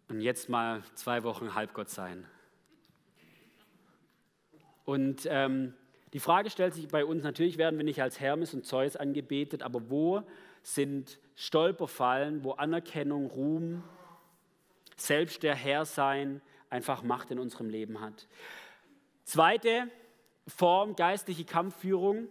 und 0.07 0.21
jetzt 0.21 0.49
mal 0.49 0.83
zwei 0.95 1.23
Wochen 1.23 1.53
Halbgott 1.53 1.89
sein. 1.89 2.25
Und 4.85 5.27
ähm, 5.29 5.75
die 6.13 6.19
Frage 6.19 6.49
stellt 6.49 6.73
sich 6.73 6.87
bei 6.87 7.05
uns, 7.05 7.23
natürlich 7.23 7.59
werden 7.59 7.77
wir 7.77 7.85
nicht 7.85 8.01
als 8.01 8.19
Hermes 8.19 8.55
und 8.55 8.65
Zeus 8.65 8.95
angebetet, 8.95 9.61
aber 9.61 9.89
wo 9.91 10.23
sind 10.63 11.19
Stolperfallen, 11.35 12.43
wo 12.43 12.53
Anerkennung, 12.53 13.27
Ruhm, 13.27 13.83
selbst 14.95 15.43
der 15.43 15.55
Herr 15.55 15.85
sein 15.85 16.41
einfach 16.69 17.03
Macht 17.03 17.31
in 17.31 17.39
unserem 17.39 17.69
Leben 17.69 18.01
hat. 18.01 18.27
Zweite 19.23 19.89
Form 20.49 20.95
geistliche 20.95 21.45
Kampfführung, 21.45 22.27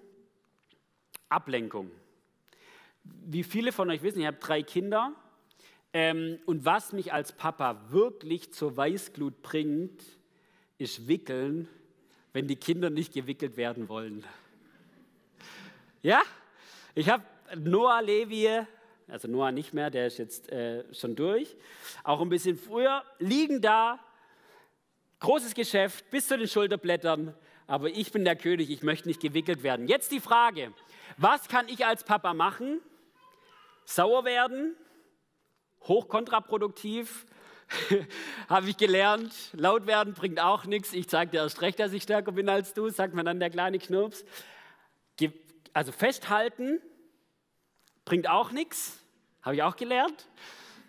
Ablenkung. 1.28 1.90
Wie 3.04 3.42
viele 3.42 3.72
von 3.72 3.90
euch 3.90 4.02
wissen, 4.02 4.20
ich 4.20 4.26
habe 4.26 4.38
drei 4.38 4.62
Kinder 4.62 5.14
ähm, 5.92 6.38
und 6.46 6.64
was 6.64 6.92
mich 6.92 7.12
als 7.12 7.32
Papa 7.32 7.90
wirklich 7.90 8.52
zur 8.52 8.76
Weißglut 8.76 9.42
bringt, 9.42 10.02
ist 10.78 11.08
Wickeln 11.08 11.68
wenn 12.32 12.46
die 12.46 12.56
Kinder 12.56 12.90
nicht 12.90 13.12
gewickelt 13.12 13.56
werden 13.56 13.88
wollen. 13.88 14.24
Ja, 16.02 16.22
ich 16.94 17.08
habe 17.08 17.24
Noah 17.56 18.00
Levi, 18.02 18.48
also 19.08 19.28
Noah 19.28 19.50
nicht 19.50 19.74
mehr, 19.74 19.90
der 19.90 20.06
ist 20.06 20.18
jetzt 20.18 20.50
äh, 20.50 20.84
schon 20.94 21.16
durch, 21.16 21.56
auch 22.04 22.20
ein 22.20 22.28
bisschen 22.28 22.56
früher, 22.56 23.02
liegen 23.18 23.60
da, 23.60 23.98
großes 25.20 25.54
Geschäft 25.54 26.08
bis 26.10 26.28
zu 26.28 26.38
den 26.38 26.46
Schulterblättern, 26.46 27.34
aber 27.68 27.90
ich 27.90 28.10
bin 28.10 28.24
der 28.24 28.34
König, 28.34 28.70
ich 28.70 28.82
möchte 28.82 29.06
nicht 29.06 29.20
gewickelt 29.20 29.62
werden. 29.62 29.86
Jetzt 29.86 30.10
die 30.10 30.20
Frage, 30.20 30.72
was 31.18 31.48
kann 31.48 31.68
ich 31.68 31.86
als 31.86 32.02
Papa 32.02 32.34
machen? 32.34 32.80
Sauer 33.84 34.24
werden? 34.24 34.74
Hochkontraproduktiv? 35.82 37.26
habe 38.48 38.70
ich 38.70 38.78
gelernt. 38.78 39.34
Laut 39.52 39.86
werden 39.86 40.14
bringt 40.14 40.40
auch 40.40 40.64
nichts. 40.64 40.94
Ich 40.94 41.08
zeige 41.08 41.32
dir 41.32 41.42
erst 41.42 41.60
recht, 41.60 41.78
dass 41.78 41.92
ich 41.92 42.02
stärker 42.02 42.32
bin 42.32 42.48
als 42.48 42.72
du, 42.72 42.88
sagt 42.88 43.14
man 43.14 43.26
dann 43.26 43.38
der 43.38 43.50
kleine 43.50 43.78
Knirps. 43.78 44.24
Also 45.74 45.92
festhalten 45.92 46.80
bringt 48.06 48.28
auch 48.28 48.50
nichts. 48.50 49.04
Habe 49.42 49.56
ich 49.56 49.62
auch 49.62 49.76
gelernt. 49.76 50.26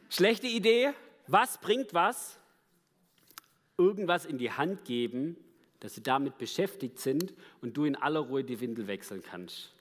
Schlechte 0.09 0.47
Idee. 0.47 0.93
Was 1.27 1.57
bringt 1.59 1.93
was? 1.93 2.39
Irgendwas 3.77 4.25
in 4.25 4.37
die 4.37 4.51
Hand 4.51 4.85
geben, 4.85 5.35
dass 5.79 5.95
sie 5.95 6.03
damit 6.03 6.37
beschäftigt 6.37 6.99
sind 6.99 7.33
und 7.61 7.77
du 7.77 7.85
in 7.85 7.95
aller 7.95 8.19
Ruhe 8.19 8.43
die 8.43 8.59
Windel 8.59 8.87
wechseln 8.87 9.23
kannst. 9.23 9.73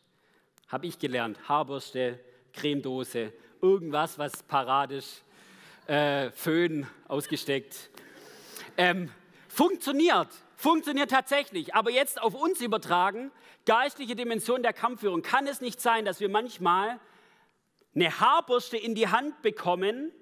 Habe 0.68 0.86
ich 0.86 0.98
gelernt. 0.98 1.48
Haarbürste, 1.48 2.20
Cremedose, 2.52 3.32
irgendwas, 3.60 4.18
was 4.18 4.42
paradisch 4.42 5.22
äh, 5.86 6.30
Föhn 6.30 6.86
ausgesteckt. 7.08 7.90
Ähm, 8.76 9.10
funktioniert, 9.48 10.28
funktioniert 10.56 11.10
tatsächlich, 11.10 11.74
aber 11.74 11.90
jetzt 11.90 12.20
auf 12.20 12.34
uns 12.34 12.60
übertragen, 12.60 13.32
geistliche 13.66 14.14
Dimension 14.14 14.62
der 14.62 14.72
Kampfführung. 14.72 15.22
Kann 15.22 15.46
es 15.46 15.60
nicht 15.60 15.80
sein, 15.80 16.04
dass 16.04 16.20
wir 16.20 16.28
manchmal 16.28 17.00
eine 17.94 18.20
Haarbürste 18.20 18.76
in 18.76 18.94
die 18.94 19.08
Hand 19.08 19.42
bekommen 19.42 20.12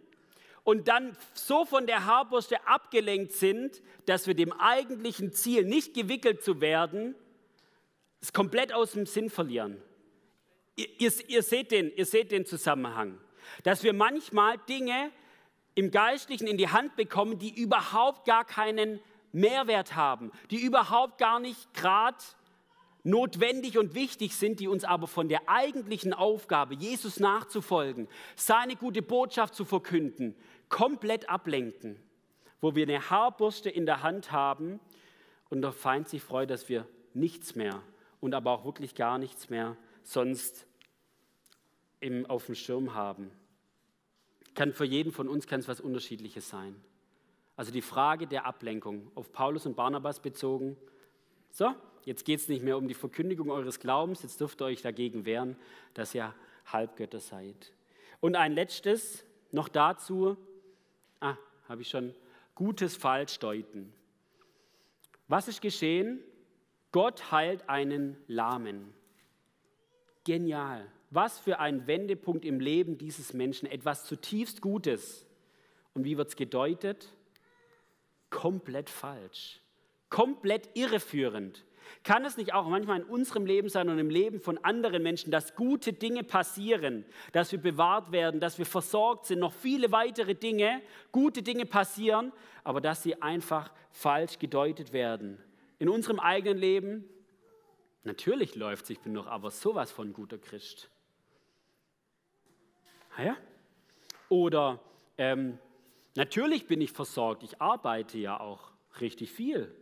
und 0.66 0.88
dann 0.88 1.16
so 1.32 1.64
von 1.64 1.86
der 1.86 2.06
Haarbürste 2.06 2.66
abgelenkt 2.66 3.30
sind, 3.30 3.80
dass 4.04 4.26
wir 4.26 4.34
dem 4.34 4.52
eigentlichen 4.52 5.32
Ziel, 5.32 5.64
nicht 5.64 5.94
gewickelt 5.94 6.42
zu 6.42 6.60
werden, 6.60 7.14
es 8.20 8.32
komplett 8.32 8.72
aus 8.72 8.90
dem 8.90 9.06
Sinn 9.06 9.30
verlieren. 9.30 9.80
Ihr, 10.74 10.88
ihr, 10.98 11.12
ihr, 11.28 11.42
seht 11.44 11.70
den, 11.70 11.92
ihr 11.94 12.04
seht 12.04 12.32
den 12.32 12.46
Zusammenhang. 12.46 13.16
Dass 13.62 13.84
wir 13.84 13.92
manchmal 13.92 14.58
Dinge 14.68 15.12
im 15.76 15.92
Geistlichen 15.92 16.48
in 16.48 16.58
die 16.58 16.68
Hand 16.68 16.96
bekommen, 16.96 17.38
die 17.38 17.54
überhaupt 17.54 18.26
gar 18.26 18.44
keinen 18.44 18.98
Mehrwert 19.30 19.94
haben, 19.94 20.32
die 20.50 20.58
überhaupt 20.58 21.18
gar 21.18 21.38
nicht 21.38 21.74
gerade 21.74 22.18
notwendig 23.06 23.78
und 23.78 23.94
wichtig 23.94 24.36
sind, 24.36 24.60
die 24.60 24.68
uns 24.68 24.84
aber 24.84 25.06
von 25.06 25.28
der 25.28 25.48
eigentlichen 25.48 26.12
Aufgabe, 26.12 26.74
Jesus 26.74 27.20
nachzufolgen, 27.20 28.08
seine 28.34 28.76
gute 28.76 29.02
Botschaft 29.02 29.54
zu 29.54 29.64
verkünden, 29.64 30.34
komplett 30.68 31.28
ablenken, 31.28 31.96
wo 32.60 32.74
wir 32.74 32.84
eine 32.84 33.10
Haarbürste 33.10 33.70
in 33.70 33.86
der 33.86 34.02
Hand 34.02 34.32
haben 34.32 34.80
und 35.50 35.62
der 35.62 35.72
Feind 35.72 36.08
sich 36.08 36.22
freut, 36.22 36.50
dass 36.50 36.68
wir 36.68 36.86
nichts 37.14 37.54
mehr 37.54 37.82
und 38.20 38.34
aber 38.34 38.52
auch 38.52 38.64
wirklich 38.64 38.94
gar 38.94 39.18
nichts 39.18 39.50
mehr 39.50 39.76
sonst 40.02 40.66
im, 42.00 42.26
auf 42.26 42.46
dem 42.46 42.54
Schirm 42.54 42.94
haben 42.94 43.30
kann 44.56 44.72
für 44.72 44.84
jeden 44.84 45.12
von 45.12 45.28
uns 45.28 45.46
kann 45.46 45.60
es 45.60 45.68
was 45.68 45.80
Unterschiedliches 45.80 46.48
sein. 46.48 46.74
Also 47.54 47.70
die 47.70 47.82
Frage 47.82 48.26
der 48.26 48.46
Ablenkung 48.46 49.12
auf 49.14 49.32
Paulus 49.32 49.66
und 49.66 49.76
Barnabas 49.76 50.20
bezogen. 50.20 50.76
So, 51.50 51.74
jetzt 52.06 52.24
geht 52.24 52.40
es 52.40 52.48
nicht 52.48 52.64
mehr 52.64 52.78
um 52.78 52.88
die 52.88 52.94
Verkündigung 52.94 53.50
eures 53.50 53.78
Glaubens, 53.78 54.22
jetzt 54.22 54.40
dürft 54.40 54.62
ihr 54.62 54.66
euch 54.66 54.80
dagegen 54.80 55.26
wehren, 55.26 55.56
dass 55.92 56.14
ihr 56.14 56.34
Halbgötter 56.64 57.20
seid. 57.20 57.72
Und 58.20 58.36
ein 58.36 58.52
letztes 58.52 59.26
noch 59.52 59.68
dazu, 59.68 60.38
ah, 61.20 61.36
habe 61.68 61.82
ich 61.82 61.88
schon, 61.88 62.14
gutes 62.54 62.96
Falschdeuten. 62.96 63.92
Was 65.28 65.48
ist 65.48 65.60
geschehen? 65.60 66.20
Gott 66.92 67.30
heilt 67.30 67.68
einen 67.68 68.16
Lahmen. 68.28 68.94
Genial. 70.24 70.86
Was 71.10 71.38
für 71.38 71.58
ein 71.58 71.86
Wendepunkt 71.86 72.44
im 72.44 72.60
Leben 72.60 72.98
dieses 72.98 73.32
Menschen, 73.32 73.66
etwas 73.66 74.06
zutiefst 74.06 74.60
Gutes. 74.60 75.26
Und 75.92 76.04
wie 76.04 76.16
wird 76.16 76.28
es 76.28 76.36
gedeutet? 76.36 77.12
Komplett 78.30 78.90
falsch, 78.90 79.60
komplett 80.08 80.70
irreführend. 80.74 81.65
Kann 82.02 82.24
es 82.24 82.36
nicht 82.36 82.54
auch 82.54 82.68
manchmal 82.68 83.00
in 83.00 83.04
unserem 83.06 83.46
Leben 83.46 83.68
sein 83.68 83.88
und 83.88 83.98
im 83.98 84.10
Leben 84.10 84.40
von 84.40 84.58
anderen 84.58 85.02
Menschen, 85.02 85.30
dass 85.30 85.54
gute 85.54 85.92
Dinge 85.92 86.22
passieren, 86.22 87.04
dass 87.32 87.52
wir 87.52 87.60
bewahrt 87.60 88.12
werden, 88.12 88.40
dass 88.40 88.58
wir 88.58 88.66
versorgt 88.66 89.26
sind, 89.26 89.40
noch 89.40 89.52
viele 89.52 89.92
weitere 89.92 90.34
Dinge, 90.34 90.82
gute 91.12 91.42
Dinge 91.42 91.66
passieren, 91.66 92.32
aber 92.64 92.80
dass 92.80 93.02
sie 93.02 93.20
einfach 93.22 93.72
falsch 93.90 94.38
gedeutet 94.38 94.92
werden? 94.92 95.38
In 95.78 95.88
unserem 95.88 96.20
eigenen 96.20 96.58
Leben, 96.58 97.04
natürlich 98.04 98.54
läuft 98.54 98.84
es, 98.84 98.90
ich 98.90 99.00
bin 99.00 99.14
doch 99.14 99.26
aber 99.26 99.50
sowas 99.50 99.90
von 99.90 100.12
guter 100.12 100.38
Christ. 100.38 100.90
Ah 103.16 103.24
ja? 103.24 103.36
Oder 104.28 104.80
ähm, 105.18 105.58
natürlich 106.14 106.66
bin 106.66 106.80
ich 106.80 106.92
versorgt, 106.92 107.42
ich 107.42 107.60
arbeite 107.60 108.18
ja 108.18 108.38
auch 108.40 108.72
richtig 109.00 109.30
viel. 109.30 109.74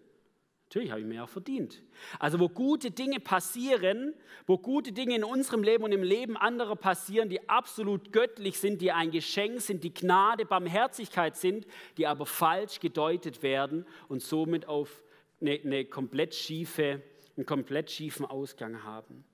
Natürlich 0.75 0.91
habe 0.91 1.03
ich 1.03 1.07
mir 1.07 1.15
ja 1.15 1.27
verdient. 1.29 1.85
Also 2.19 2.41
wo 2.41 2.49
gute 2.49 2.91
Dinge 2.91 3.21
passieren, 3.21 4.13
wo 4.45 4.59
gute 4.59 4.91
Dinge 4.91 5.15
in 5.15 5.23
unserem 5.23 5.63
Leben 5.63 5.85
und 5.85 5.93
im 5.93 6.03
Leben 6.03 6.37
anderer 6.37 6.75
passieren, 6.75 7.29
die 7.29 7.49
absolut 7.49 8.11
göttlich 8.13 8.59
sind, 8.59 8.83
die 8.83 8.91
ein 8.91 9.13
Geschenk 9.13 9.61
sind, 9.61 9.85
die 9.85 9.95
Gnade, 9.95 10.45
Barmherzigkeit 10.45 11.37
sind, 11.37 11.69
die 11.97 12.09
aber 12.09 12.27
falsch 12.27 12.81
gedeutet 12.81 13.45
werden 13.45 13.87
und 14.09 14.21
somit 14.21 14.67
auf 14.67 15.05
eine, 15.41 15.61
eine 15.63 15.85
komplett 15.85 16.35
schiefe, 16.35 17.01
einen 17.37 17.47
komplett 17.47 17.93
schiefen 17.93 18.27
Ausgang 18.27 18.83
haben. 18.83 19.25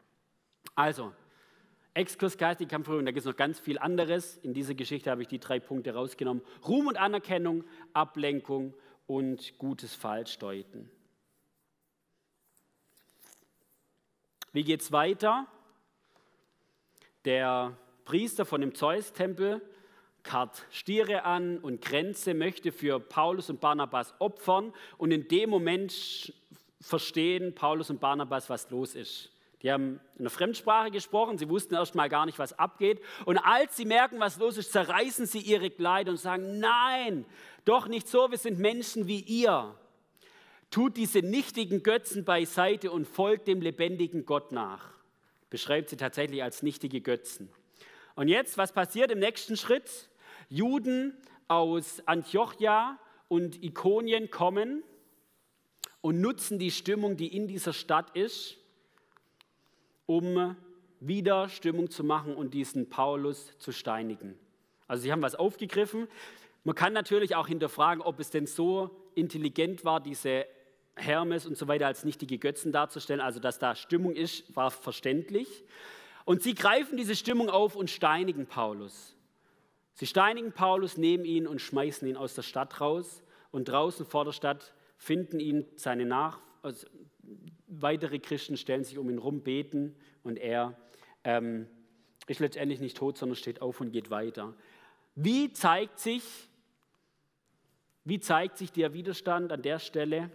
Also, 0.75 1.11
Exkurs 1.95 2.37
geistige 2.37 2.69
Kampfführung, 2.69 3.07
da 3.07 3.13
gibt 3.13 3.21
es 3.21 3.25
noch 3.25 3.37
ganz 3.37 3.59
viel 3.59 3.79
anderes. 3.79 4.37
In 4.37 4.53
dieser 4.53 4.75
Geschichte 4.75 5.11
habe 5.11 5.23
ich 5.23 5.29
die 5.29 5.41
drei 5.41 5.59
Punkte 5.59 5.95
rausgenommen. 5.95 6.43
Ruhm 6.69 6.87
und 6.87 6.99
Anerkennung, 6.99 7.65
Ablenkung 7.95 8.75
und 9.07 9.57
gutes 9.57 9.95
Falschdeuten. 9.95 10.91
Wie 14.53 14.65
geht 14.65 14.81
es 14.81 14.91
weiter? 14.91 15.47
Der 17.25 17.77
Priester 18.05 18.45
von 18.45 18.61
dem 18.61 18.75
Zeus-Tempel 18.75 19.63
karrt 20.25 20.67
Stiere 20.71 21.25
an 21.25 21.59
und 21.59 21.81
Grenze, 21.83 22.35
möchte 22.35 22.73
für 22.73 22.99
Paulus 22.99 23.49
und 23.49 23.61
Barnabas 23.61 24.13
opfern 24.19 24.73
und 24.99 25.13
in 25.13 25.29
dem 25.29 25.51
Moment 25.51 26.33
verstehen 26.81 27.55
Paulus 27.55 27.91
und 27.91 28.01
Barnabas, 28.01 28.51
was 28.51 28.71
los 28.71 28.97
ist. 28.97 29.31
Die 29.63 29.71
haben 29.71 30.01
in 30.15 30.21
einer 30.21 30.31
Fremdsprache 30.31 30.91
gesprochen, 30.91 31.39
sie 31.39 31.49
wussten 31.49 31.75
erst 31.75 31.95
mal 31.95 32.09
gar 32.09 32.27
nicht, 32.27 32.39
was 32.39 32.59
abgeht. 32.59 33.01
Und 33.27 33.39
als 33.39 33.77
sie 33.77 33.85
merken, 33.85 34.19
was 34.19 34.39
los 34.39 34.57
ist, 34.57 34.73
zerreißen 34.73 35.27
sie 35.27 35.41
ihre 35.41 35.71
Kleider 35.71 36.11
und 36.11 36.17
sagen, 36.17 36.59
nein, 36.59 37.27
doch 37.67 37.87
nicht 37.87 38.09
so, 38.09 38.31
wir 38.31 38.39
sind 38.39 38.59
Menschen 38.59 39.07
wie 39.07 39.21
ihr. 39.21 39.77
Tut 40.71 40.97
diese 40.97 41.21
nichtigen 41.21 41.83
Götzen 41.83 42.25
beiseite 42.25 42.93
und 42.93 43.07
folgt 43.07 43.49
dem 43.49 43.61
lebendigen 43.61 44.25
Gott 44.25 44.53
nach. 44.53 44.93
Beschreibt 45.51 45.89
sie 45.89 45.97
tatsächlich 45.97 46.43
als 46.43 46.63
nichtige 46.63 47.01
Götzen. 47.01 47.51
Und 48.15 48.29
jetzt, 48.29 48.57
was 48.57 48.73
passiert 48.73 49.11
im 49.11 49.19
nächsten 49.19 49.57
Schritt? 49.57 50.09
Juden 50.49 51.17
aus 51.49 52.03
Antiochia 52.07 52.99
und 53.27 53.63
Ikonien 53.65 54.31
kommen 54.31 54.85
und 56.01 56.21
nutzen 56.21 56.59
die 56.59 56.71
Stimmung, 56.71 57.17
die 57.17 57.35
in 57.35 57.49
dieser 57.49 57.73
Stadt 57.73 58.17
ist, 58.17 58.57
um 60.07 60.57
wieder 61.01 61.49
Stimmung 61.49 61.91
zu 61.91 62.05
machen 62.05 62.35
und 62.35 62.55
diesen 62.55 62.91
Paulus 62.91 63.59
zu 63.59 63.73
steinigen. 63.73 64.39
Also 64.87 65.03
sie 65.03 65.13
haben 65.13 65.23
was 65.23 65.35
aufgegriffen. 65.35 66.09
Man 66.63 66.75
kann 66.75 66.93
natürlich 66.93 67.35
auch 67.35 67.49
hinterfragen, 67.49 68.03
ob 68.03 68.21
es 68.21 68.31
denn 68.31 68.47
so 68.47 68.91
intelligent 69.15 69.85
war, 69.85 70.01
diese 70.01 70.47
Hermes 70.97 71.47
und 71.47 71.57
so 71.57 71.69
weiter 71.69 71.87
als 71.87 72.05
nichtige 72.05 72.39
Götzen 72.39 72.73
darzustellen. 72.73 73.21
Also, 73.21 73.41
dass 73.41 73.59
da 73.59 73.75
Stimmung 73.75 74.15
ist, 74.15 74.55
war 74.55 74.71
verständlich. 74.71 75.65
Und 76.25 76.43
sie 76.43 76.55
greifen 76.55 76.97
diese 76.97 77.17
Stimmung 77.17 77.49
auf 77.49 77.77
und 77.77 77.91
steinigen 77.91 78.47
Paulus. 78.47 79.17
Sie 79.95 80.07
steinigen 80.07 80.53
Paulus, 80.53 80.97
nehmen 80.97 81.25
ihn 81.25 81.47
und 81.47 81.61
schmeißen 81.61 82.07
ihn 82.07 82.17
aus 82.17 82.35
der 82.35 82.43
Stadt 82.43 82.81
raus. 82.81 83.23
Und 83.51 83.69
draußen 83.69 84.07
vor 84.07 84.25
der 84.25 84.33
Stadt 84.33 84.75
finden 84.97 85.41
ihn 85.41 85.67
seine 85.77 86.07
Nach 86.07 86.41
also 86.63 86.87
weitere 87.67 88.19
Christen 88.19 88.57
stellen 88.57 88.85
sich 88.85 88.99
um 88.99 89.09
ihn 89.11 89.19
rum, 89.19 89.43
beten 89.43 89.97
und 90.23 90.37
er 90.39 90.77
ähm, 91.25 91.67
ist 92.27 92.41
letztendlich 92.41 92.81
nicht 92.81 92.97
tot, 92.97 93.17
sondern 93.17 93.37
steht 93.37 93.63
auf 93.63 93.81
und 93.81 93.93
geht 93.93 94.11
weiter. 94.11 94.55
Wie 95.15 95.53
zeigt 95.53 95.99
sich, 95.99 96.23
wie 98.05 98.21
zeigt 98.21 98.59
sich 98.59 98.73
der 98.73 98.93
Widerstand 98.93 99.53
an 99.53 99.63
der 99.63 99.79
Stelle? 99.79 100.31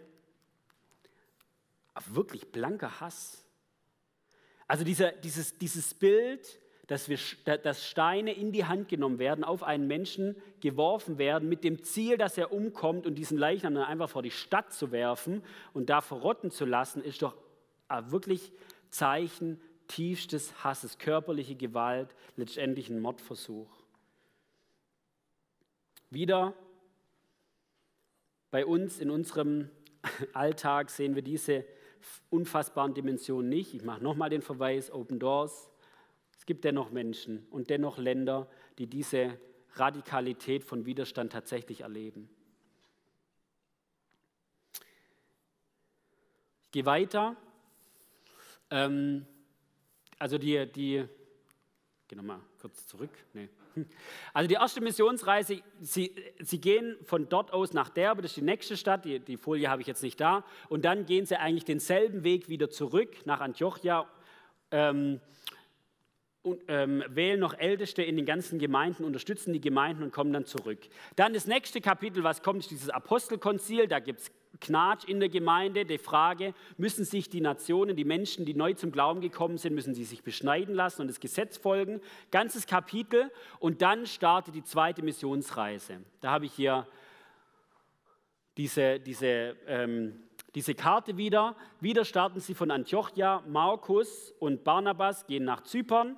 Wirklich 2.07 2.51
blanker 2.51 2.99
Hass. 2.99 3.45
Also 4.67 4.83
dieser, 4.83 5.11
dieses, 5.11 5.57
dieses 5.57 5.93
Bild, 5.93 6.59
dass, 6.87 7.09
wir, 7.09 7.17
dass 7.57 7.85
Steine 7.85 8.33
in 8.33 8.51
die 8.51 8.65
Hand 8.65 8.89
genommen 8.89 9.19
werden, 9.19 9.43
auf 9.43 9.63
einen 9.63 9.87
Menschen 9.87 10.35
geworfen 10.59 11.17
werden, 11.17 11.49
mit 11.49 11.63
dem 11.63 11.83
Ziel, 11.83 12.17
dass 12.17 12.37
er 12.37 12.51
umkommt 12.51 13.07
und 13.07 13.15
diesen 13.15 13.37
Leichnam 13.37 13.75
dann 13.75 13.85
einfach 13.85 14.09
vor 14.09 14.21
die 14.21 14.31
Stadt 14.31 14.73
zu 14.73 14.91
werfen 14.91 15.43
und 15.73 15.89
da 15.89 16.01
verrotten 16.01 16.51
zu 16.51 16.65
lassen, 16.65 17.03
ist 17.03 17.21
doch 17.21 17.35
wirklich 18.09 18.51
Zeichen 18.89 19.59
tiefstes 19.87 20.63
Hasses, 20.63 20.97
körperliche 20.97 21.55
Gewalt, 21.55 22.09
letztendlich 22.35 22.89
ein 22.89 22.99
Mordversuch. 22.99 23.69
Wieder 26.09 26.53
bei 28.51 28.65
uns 28.65 28.99
in 28.99 29.09
unserem 29.09 29.69
Alltag 30.33 30.89
sehen 30.89 31.15
wir 31.15 31.21
diese 31.21 31.65
unfassbaren 32.29 32.93
Dimensionen 32.93 33.49
nicht. 33.49 33.73
Ich 33.73 33.83
mache 33.83 34.03
nochmal 34.03 34.29
den 34.29 34.41
Verweis, 34.41 34.91
Open 34.91 35.19
Doors. 35.19 35.69
Es 36.37 36.45
gibt 36.45 36.63
dennoch 36.63 36.91
Menschen 36.91 37.47
und 37.49 37.69
dennoch 37.69 37.97
Länder, 37.97 38.49
die 38.77 38.87
diese 38.87 39.39
Radikalität 39.73 40.63
von 40.63 40.85
Widerstand 40.85 41.31
tatsächlich 41.31 41.81
erleben. 41.81 42.29
Ich 46.63 46.71
gehe 46.71 46.85
weiter. 46.85 47.35
Ähm, 48.69 49.25
also 50.19 50.37
die, 50.37 50.71
die, 50.71 51.07
geh 52.07 52.15
nochmal 52.15 52.39
kurz 52.61 52.85
zurück. 52.87 53.11
Nee. 53.33 53.49
Also 54.33 54.47
die 54.47 54.55
erste 54.55 54.79
Missionsreise, 54.79 55.61
sie, 55.81 56.15
sie 56.39 56.61
gehen 56.61 56.97
von 57.03 57.27
dort 57.27 57.51
aus 57.51 57.73
nach 57.73 57.89
Derbe, 57.89 58.21
das 58.21 58.31
ist 58.31 58.37
die 58.37 58.41
nächste 58.41 58.77
Stadt, 58.77 59.03
die, 59.03 59.19
die 59.19 59.35
Folie 59.35 59.69
habe 59.69 59.81
ich 59.81 59.87
jetzt 59.87 60.01
nicht 60.01 60.19
da, 60.19 60.45
und 60.69 60.85
dann 60.85 61.05
gehen 61.05 61.25
sie 61.25 61.37
eigentlich 61.37 61.65
denselben 61.65 62.23
Weg 62.23 62.47
wieder 62.47 62.69
zurück 62.69 63.25
nach 63.25 63.41
Antiochia. 63.41 64.07
Ähm, 64.71 65.19
und, 66.45 66.61
ähm, 66.67 67.03
wählen 67.07 67.39
noch 67.39 67.53
Älteste 67.57 68.03
in 68.03 68.15
den 68.15 68.25
ganzen 68.25 68.59
Gemeinden, 68.59 69.03
unterstützen 69.03 69.51
die 69.51 69.61
Gemeinden 69.61 70.03
und 70.03 70.11
kommen 70.11 70.31
dann 70.31 70.45
zurück. 70.45 70.79
Dann 71.15 71.33
das 71.33 71.47
nächste 71.47 71.81
Kapitel, 71.81 72.23
was 72.23 72.43
kommt, 72.43 72.59
ist 72.59 72.71
dieses 72.71 72.89
Apostelkonzil. 72.89 73.87
Da 73.87 73.99
gibt 73.99 74.19
es 74.19 74.31
Knatsch 74.61 75.05
in 75.05 75.19
der 75.19 75.29
Gemeinde, 75.29 75.85
die 75.85 75.97
Frage, 75.97 76.53
müssen 76.77 77.03
sich 77.03 77.29
die 77.29 77.41
Nationen, 77.41 77.95
die 77.95 78.05
Menschen, 78.05 78.45
die 78.45 78.53
neu 78.53 78.73
zum 78.73 78.91
Glauben 78.91 79.19
gekommen 79.19 79.57
sind, 79.57 79.73
müssen 79.73 79.93
sie 79.93 80.05
sich 80.05 80.23
beschneiden 80.23 80.75
lassen 80.75 81.01
und 81.01 81.07
das 81.07 81.19
Gesetz 81.19 81.57
folgen. 81.57 81.99
Ganzes 82.31 82.65
Kapitel 82.65 83.31
und 83.59 83.81
dann 83.81 84.05
startet 84.05 84.55
die 84.55 84.63
zweite 84.63 85.01
Missionsreise. 85.01 85.99
Da 86.21 86.31
habe 86.31 86.45
ich 86.45 86.53
hier 86.53 86.87
diese, 88.55 88.99
diese 88.99 89.57
ähm, 89.67 90.21
diese 90.55 90.73
Karte 90.73 91.17
wieder. 91.17 91.55
Wieder 91.81 92.05
starten 92.05 92.39
sie 92.39 92.53
von 92.53 92.71
Antiochia. 92.71 93.43
Markus 93.45 94.33
und 94.39 94.63
Barnabas 94.63 95.27
gehen 95.27 95.43
nach 95.43 95.63
Zypern. 95.63 96.17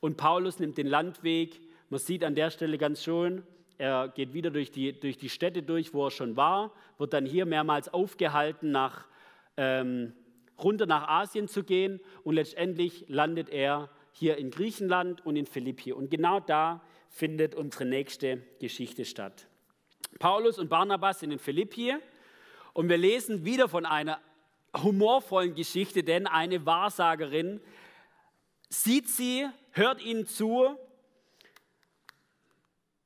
Und 0.00 0.16
Paulus 0.16 0.58
nimmt 0.58 0.78
den 0.78 0.86
Landweg. 0.86 1.60
Man 1.88 2.00
sieht 2.00 2.24
an 2.24 2.34
der 2.34 2.50
Stelle 2.50 2.78
ganz 2.78 3.02
schön, 3.02 3.42
er 3.80 4.08
geht 4.08 4.34
wieder 4.34 4.50
durch 4.50 4.70
die, 4.70 4.92
durch 4.92 5.16
die 5.16 5.30
Städte 5.30 5.62
durch, 5.62 5.94
wo 5.94 6.04
er 6.04 6.10
schon 6.10 6.36
war, 6.36 6.74
wird 6.98 7.14
dann 7.14 7.24
hier 7.24 7.46
mehrmals 7.46 7.88
aufgehalten, 7.88 8.70
nach, 8.70 9.06
ähm, 9.56 10.12
runter 10.62 10.84
nach 10.84 11.08
Asien 11.08 11.48
zu 11.48 11.64
gehen. 11.64 11.98
Und 12.22 12.34
letztendlich 12.34 13.06
landet 13.08 13.48
er 13.48 13.88
hier 14.12 14.36
in 14.36 14.50
Griechenland 14.50 15.24
und 15.24 15.36
in 15.36 15.46
Philippi. 15.46 15.94
Und 15.94 16.10
genau 16.10 16.40
da 16.40 16.82
findet 17.08 17.54
unsere 17.54 17.86
nächste 17.86 18.42
Geschichte 18.58 19.06
statt. 19.06 19.46
Paulus 20.18 20.58
und 20.58 20.68
Barnabas 20.68 21.20
sind 21.20 21.30
in 21.30 21.38
Philippi 21.38 21.94
und 22.74 22.90
wir 22.90 22.98
lesen 22.98 23.46
wieder 23.46 23.66
von 23.66 23.86
einer 23.86 24.20
humorvollen 24.76 25.54
Geschichte, 25.54 26.02
denn 26.02 26.26
eine 26.26 26.66
Wahrsagerin 26.66 27.62
sieht 28.70 29.08
sie, 29.08 29.46
hört 29.72 30.00
ihnen 30.00 30.26
zu. 30.26 30.76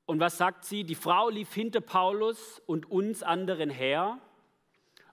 Und 0.07 0.21
was 0.21 0.39
sagt 0.39 0.65
sie? 0.65 0.85
Die 0.85 0.95
Frau 0.95 1.31
lief 1.31 1.53
hinter 1.53 1.81
Paulus 1.81 2.63
und 2.67 2.91
uns 2.91 3.23
anderen 3.23 3.71
her 3.71 4.19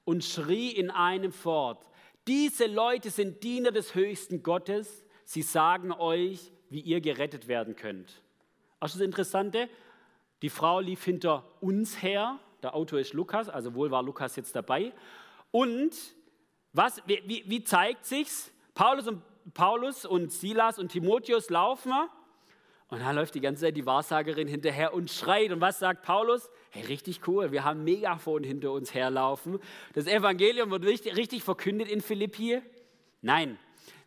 und 0.04 0.24
schrie 0.24 0.70
in 0.70 0.92
einem 0.92 1.32
fort, 1.32 1.88
diese 2.28 2.68
Leute 2.68 3.10
sind 3.10 3.44
Diener 3.44 3.72
des 3.72 3.96
höchsten 3.96 4.44
Gottes, 4.44 5.04
sie 5.24 5.42
sagen 5.42 5.92
euch, 5.92 6.52
wie 6.70 6.82
ihr 6.82 7.02
gerettet 7.02 7.48
werden 7.48 7.76
könnt. 7.76 8.22
Auch 8.80 8.90
das 8.90 9.00
Interessante, 9.00 9.70
die 10.42 10.50
Frau 10.50 10.80
lief 10.80 11.04
hinter 11.04 11.46
uns 11.62 12.02
her, 12.02 12.40
der 12.62 12.76
Autor 12.76 13.00
ist 13.00 13.14
Lukas, 13.14 13.50
also 13.50 13.74
wohl 13.74 13.90
war 13.90 14.04
Lukas 14.04 14.36
jetzt 14.36 14.56
dabei. 14.56 14.94
Und 15.50 15.96
was, 16.74 17.02
wie, 17.08 17.44
wie 17.48 17.64
zeigt 17.64 18.06
sich's? 18.06 18.52
Paulus 18.74 19.08
und 19.08 19.22
Paulus 19.54 20.06
und 20.06 20.32
Silas 20.32 20.80
und 20.80 20.90
Timotheus 20.92 21.50
laufen 21.50 21.94
und 22.92 23.00
da 23.00 23.12
läuft 23.12 23.36
die 23.36 23.40
ganze 23.40 23.62
Zeit 23.62 23.78
die 23.78 23.86
Wahrsagerin 23.86 24.50
hinterher 24.50 24.94
und 24.94 25.10
schreit. 25.10 25.52
Und 25.54 25.62
was 25.62 25.80
sagt 25.80 26.04
Paulus? 26.04 26.50
Hey, 26.72 26.84
richtig 26.84 27.26
cool, 27.26 27.54
wir 27.54 27.64
haben 27.64 27.86
Megafon 27.86 28.44
hinter 28.44 28.74
uns 28.74 28.94
herlaufen. 28.94 29.60
Das 29.94 30.08
Evangelium 30.08 30.72
wird 30.72 30.84
richtig, 30.84 31.16
richtig 31.16 31.42
verkündet 31.42 31.88
in 31.90 32.02
Philippi. 32.02 32.62
Nein, 33.22 33.58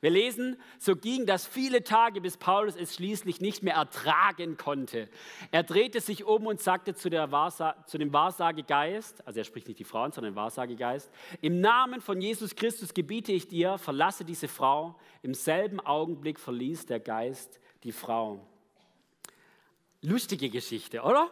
wir 0.04 0.10
lesen, 0.10 0.58
so 0.78 0.96
ging 0.96 1.24
das 1.24 1.46
viele 1.46 1.82
Tage, 1.82 2.20
bis 2.20 2.36
Paulus 2.36 2.76
es 2.76 2.94
schließlich 2.94 3.40
nicht 3.40 3.62
mehr 3.62 3.76
ertragen 3.76 4.58
konnte. 4.58 5.08
Er 5.50 5.62
drehte 5.62 6.00
sich 6.00 6.24
um 6.24 6.46
und 6.46 6.60
sagte 6.60 6.94
zu, 6.94 7.10
Wahrsa 7.10 7.74
zu 7.86 7.96
dem 7.96 8.12
Wahrsagegeist, 8.12 9.26
also 9.26 9.38
er 9.38 9.44
spricht 9.44 9.66
nicht 9.66 9.78
die 9.78 9.84
Frauen, 9.84 10.12
sondern 10.12 10.34
den 10.34 10.36
Wahrsagegeist, 10.36 11.10
im 11.40 11.62
Namen 11.62 12.02
von 12.02 12.20
Jesus 12.20 12.54
Christus 12.54 12.92
gebiete 12.92 13.32
ich 13.32 13.48
dir, 13.48 13.78
verlasse 13.78 14.26
diese 14.26 14.46
Frau. 14.46 14.94
Im 15.22 15.32
selben 15.32 15.80
Augenblick 15.80 16.38
verließ 16.38 16.84
der 16.84 17.00
Geist 17.00 17.58
die 17.82 17.92
Frau. 17.92 18.46
Lustige 20.02 20.50
Geschichte, 20.50 21.00
oder? 21.00 21.30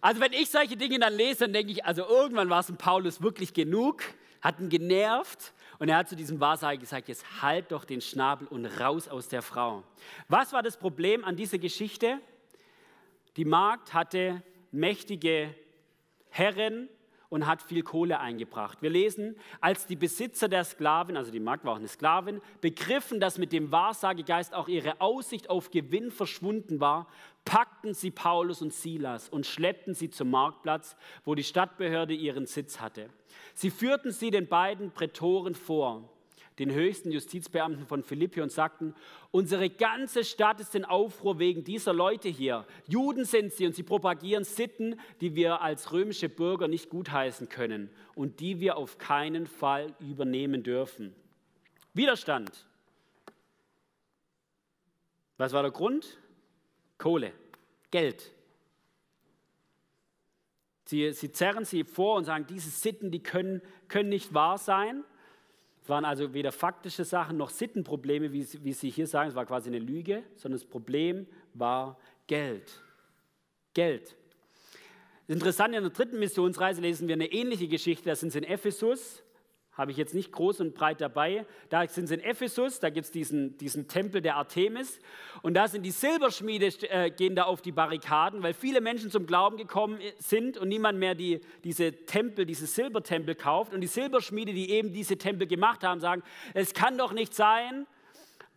Also 0.00 0.22
wenn 0.22 0.32
ich 0.32 0.48
solche 0.48 0.78
Dinge 0.78 0.98
dann 0.98 1.12
lese, 1.12 1.40
dann 1.40 1.52
denke 1.52 1.72
ich, 1.72 1.84
also 1.84 2.06
irgendwann 2.06 2.48
war 2.48 2.60
es 2.60 2.68
dem 2.68 2.78
Paulus 2.78 3.20
wirklich 3.20 3.52
genug, 3.52 4.02
hat 4.40 4.58
ihn 4.58 4.70
genervt 4.70 5.52
und 5.78 5.88
er 5.88 5.98
hat 5.98 6.08
zu 6.08 6.16
diesem 6.16 6.40
Wahrsager 6.40 6.78
gesagt, 6.78 7.08
jetzt 7.08 7.42
halt 7.42 7.72
doch 7.72 7.84
den 7.84 8.00
Schnabel 8.00 8.48
und 8.48 8.66
raus 8.66 9.08
aus 9.08 9.28
der 9.28 9.42
Frau. 9.42 9.82
Was 10.28 10.52
war 10.52 10.62
das 10.62 10.76
Problem 10.76 11.24
an 11.24 11.36
dieser 11.36 11.58
Geschichte? 11.58 12.18
Die 13.36 13.44
Magd 13.44 13.92
hatte 13.92 14.42
mächtige 14.70 15.54
Herren 16.30 16.88
und 17.36 17.46
hat 17.46 17.60
viel 17.60 17.82
Kohle 17.82 18.18
eingebracht. 18.18 18.80
Wir 18.80 18.88
lesen, 18.88 19.36
als 19.60 19.86
die 19.86 19.94
Besitzer 19.94 20.48
der 20.48 20.64
Sklavin, 20.64 21.18
also 21.18 21.30
die 21.30 21.38
Magd 21.38 21.66
war 21.66 21.74
auch 21.74 21.78
eine 21.78 21.86
Sklavin, 21.86 22.40
begriffen, 22.62 23.20
dass 23.20 23.36
mit 23.36 23.52
dem 23.52 23.70
Wahrsagegeist 23.70 24.54
auch 24.54 24.68
ihre 24.68 25.02
Aussicht 25.02 25.50
auf 25.50 25.70
Gewinn 25.70 26.10
verschwunden 26.10 26.80
war, 26.80 27.06
packten 27.44 27.92
sie 27.92 28.10
Paulus 28.10 28.62
und 28.62 28.72
Silas 28.72 29.28
und 29.28 29.44
schleppten 29.44 29.92
sie 29.92 30.08
zum 30.08 30.30
Marktplatz, 30.30 30.96
wo 31.26 31.34
die 31.34 31.44
Stadtbehörde 31.44 32.14
ihren 32.14 32.46
Sitz 32.46 32.80
hatte. 32.80 33.10
Sie 33.52 33.68
führten 33.68 34.12
sie 34.12 34.30
den 34.30 34.48
beiden 34.48 34.90
Prätoren 34.90 35.54
vor, 35.54 36.08
den 36.58 36.72
höchsten 36.72 37.12
Justizbeamten 37.12 37.86
von 37.86 38.02
Philippi, 38.02 38.40
und 38.40 38.50
sagten, 38.50 38.94
unsere 39.30 39.68
ganze 39.68 40.24
Stadt 40.24 40.60
ist 40.60 40.74
in 40.74 40.84
Aufruhr 40.84 41.38
wegen 41.38 41.64
dieser 41.64 41.92
Leute 41.92 42.28
hier. 42.28 42.66
Juden 42.86 43.24
sind 43.24 43.52
sie 43.52 43.66
und 43.66 43.74
sie 43.74 43.82
propagieren 43.82 44.44
Sitten, 44.44 44.98
die 45.20 45.34
wir 45.34 45.60
als 45.60 45.92
römische 45.92 46.28
Bürger 46.28 46.68
nicht 46.68 46.88
gutheißen 46.88 47.48
können 47.48 47.90
und 48.14 48.40
die 48.40 48.60
wir 48.60 48.76
auf 48.76 48.98
keinen 48.98 49.46
Fall 49.46 49.94
übernehmen 50.00 50.62
dürfen. 50.62 51.14
Widerstand. 51.92 52.66
Was 55.36 55.52
war 55.52 55.62
der 55.62 55.72
Grund? 55.72 56.18
Kohle, 56.98 57.32
Geld. 57.90 58.32
Sie, 60.86 61.12
sie 61.12 61.32
zerren 61.32 61.64
sie 61.64 61.84
vor 61.84 62.16
und 62.16 62.24
sagen, 62.24 62.46
diese 62.46 62.70
Sitten, 62.70 63.10
die 63.10 63.22
können, 63.22 63.60
können 63.88 64.08
nicht 64.08 64.32
wahr 64.32 64.56
sein. 64.56 65.04
Es 65.86 65.90
waren 65.90 66.04
also 66.04 66.34
weder 66.34 66.50
faktische 66.50 67.04
Sachen 67.04 67.36
noch 67.36 67.48
Sittenprobleme, 67.48 68.32
wie, 68.32 68.44
wie 68.64 68.72
Sie 68.72 68.90
hier 68.90 69.06
sagen, 69.06 69.28
es 69.28 69.36
war 69.36 69.46
quasi 69.46 69.68
eine 69.68 69.78
Lüge, 69.78 70.24
sondern 70.34 70.58
das 70.58 70.68
Problem 70.68 71.28
war 71.54 71.96
Geld. 72.26 72.82
Geld. 73.72 74.16
Interessant, 75.28 75.76
in 75.76 75.82
der 75.82 75.92
dritten 75.92 76.18
Missionsreise 76.18 76.80
lesen 76.80 77.06
wir 77.06 77.14
eine 77.14 77.30
ähnliche 77.30 77.68
Geschichte. 77.68 78.08
Da 78.08 78.16
sind 78.16 78.32
sie 78.32 78.38
in 78.38 78.44
Ephesus, 78.44 79.22
habe 79.76 79.90
ich 79.90 79.96
jetzt 79.96 80.14
nicht 80.14 80.32
groß 80.32 80.60
und 80.60 80.74
breit 80.74 81.00
dabei. 81.00 81.44
Da 81.68 81.86
sind 81.86 82.06
sie 82.06 82.14
in 82.14 82.20
Ephesus, 82.20 82.80
da 82.80 82.88
gibt 82.88 83.06
es 83.06 83.12
diesen, 83.12 83.58
diesen 83.58 83.88
Tempel 83.88 84.22
der 84.22 84.36
Artemis. 84.36 84.98
Und 85.42 85.54
da 85.54 85.68
sind 85.68 85.82
die 85.82 85.90
Silberschmiede, 85.90 86.66
äh, 86.88 87.10
gehen 87.10 87.36
da 87.36 87.44
auf 87.44 87.60
die 87.60 87.72
Barrikaden, 87.72 88.42
weil 88.42 88.54
viele 88.54 88.80
Menschen 88.80 89.10
zum 89.10 89.26
Glauben 89.26 89.58
gekommen 89.58 89.98
sind 90.18 90.56
und 90.56 90.68
niemand 90.68 90.98
mehr 90.98 91.14
die, 91.14 91.40
diese 91.62 91.92
Tempel, 91.92 92.46
diese 92.46 92.66
Silbertempel 92.66 93.34
kauft. 93.34 93.74
Und 93.74 93.82
die 93.82 93.86
Silberschmiede, 93.86 94.54
die 94.54 94.70
eben 94.70 94.92
diese 94.92 95.18
Tempel 95.18 95.46
gemacht 95.46 95.84
haben, 95.84 96.00
sagen, 96.00 96.22
es 96.54 96.72
kann 96.72 96.96
doch 96.96 97.12
nicht 97.12 97.34
sein, 97.34 97.86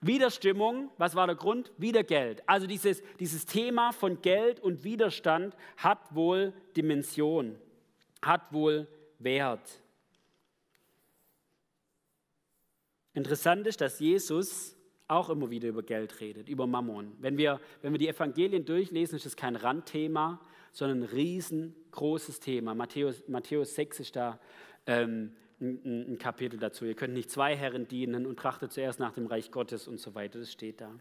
Widerstimmung, 0.02 0.90
was 0.98 1.16
war 1.16 1.28
der 1.28 1.36
Grund? 1.36 1.74
Wieder 1.78 2.06
Geld. 2.06 2.42
Also 2.48 2.68
dieses, 2.68 3.04
dieses 3.20 3.46
Thema 3.46 3.92
von 3.92 4.22
Geld 4.22 4.62
und 4.62 4.86
Widerstand 4.86 5.54
hat 5.76 6.16
wohl 6.16 6.54
Dimension, 6.78 7.58
hat 8.22 8.54
wohl 8.54 8.88
Wert. 9.20 9.82
Interessant 13.14 13.66
ist, 13.68 13.82
dass 13.82 14.00
Jesus 14.00 14.76
auch 15.10 15.30
immer 15.30 15.50
wieder 15.50 15.68
über 15.68 15.82
Geld 15.82 16.22
redet, 16.22 16.48
über 16.48 16.68
Mammon. 16.68 17.14
Wenn 17.20 17.38
wir, 17.38 17.60
wenn 17.82 17.92
wir 17.92 17.98
die 17.98 18.08
Evangelien 18.08 18.64
durchlesen, 18.64 19.16
ist 19.16 19.26
es 19.26 19.36
kein 19.36 19.56
Randthema, 19.56 20.40
sondern 20.72 21.00
ein 21.00 21.10
riesengroßes 21.10 22.40
Thema. 22.40 22.76
Matthäus, 22.76 23.24
Matthäus 23.28 23.74
6 23.74 24.02
ist 24.02 24.16
da 24.16 24.40
ähm, 24.86 25.34
ein, 25.60 26.12
ein, 26.14 26.18
Kapitel 26.20 26.60
dazu. 26.60 26.86
Ihr 26.86 26.94
könnt 26.94 27.16
nicht 27.16 27.32
zwei 27.32 27.56
Herren 27.56 27.88
dienen 27.88 28.28
und 28.28 28.38
trachtet 28.38 28.72
zuerst 28.72 29.00
nach 29.00 29.14
dem 29.14 29.26
Reich 29.26 29.50
Gottes 29.50 29.88
und 29.88 30.00
so 30.00 30.14
weiter. 30.14 30.38
Das 30.38 30.52
steht 30.52 30.80
da. 30.80 30.92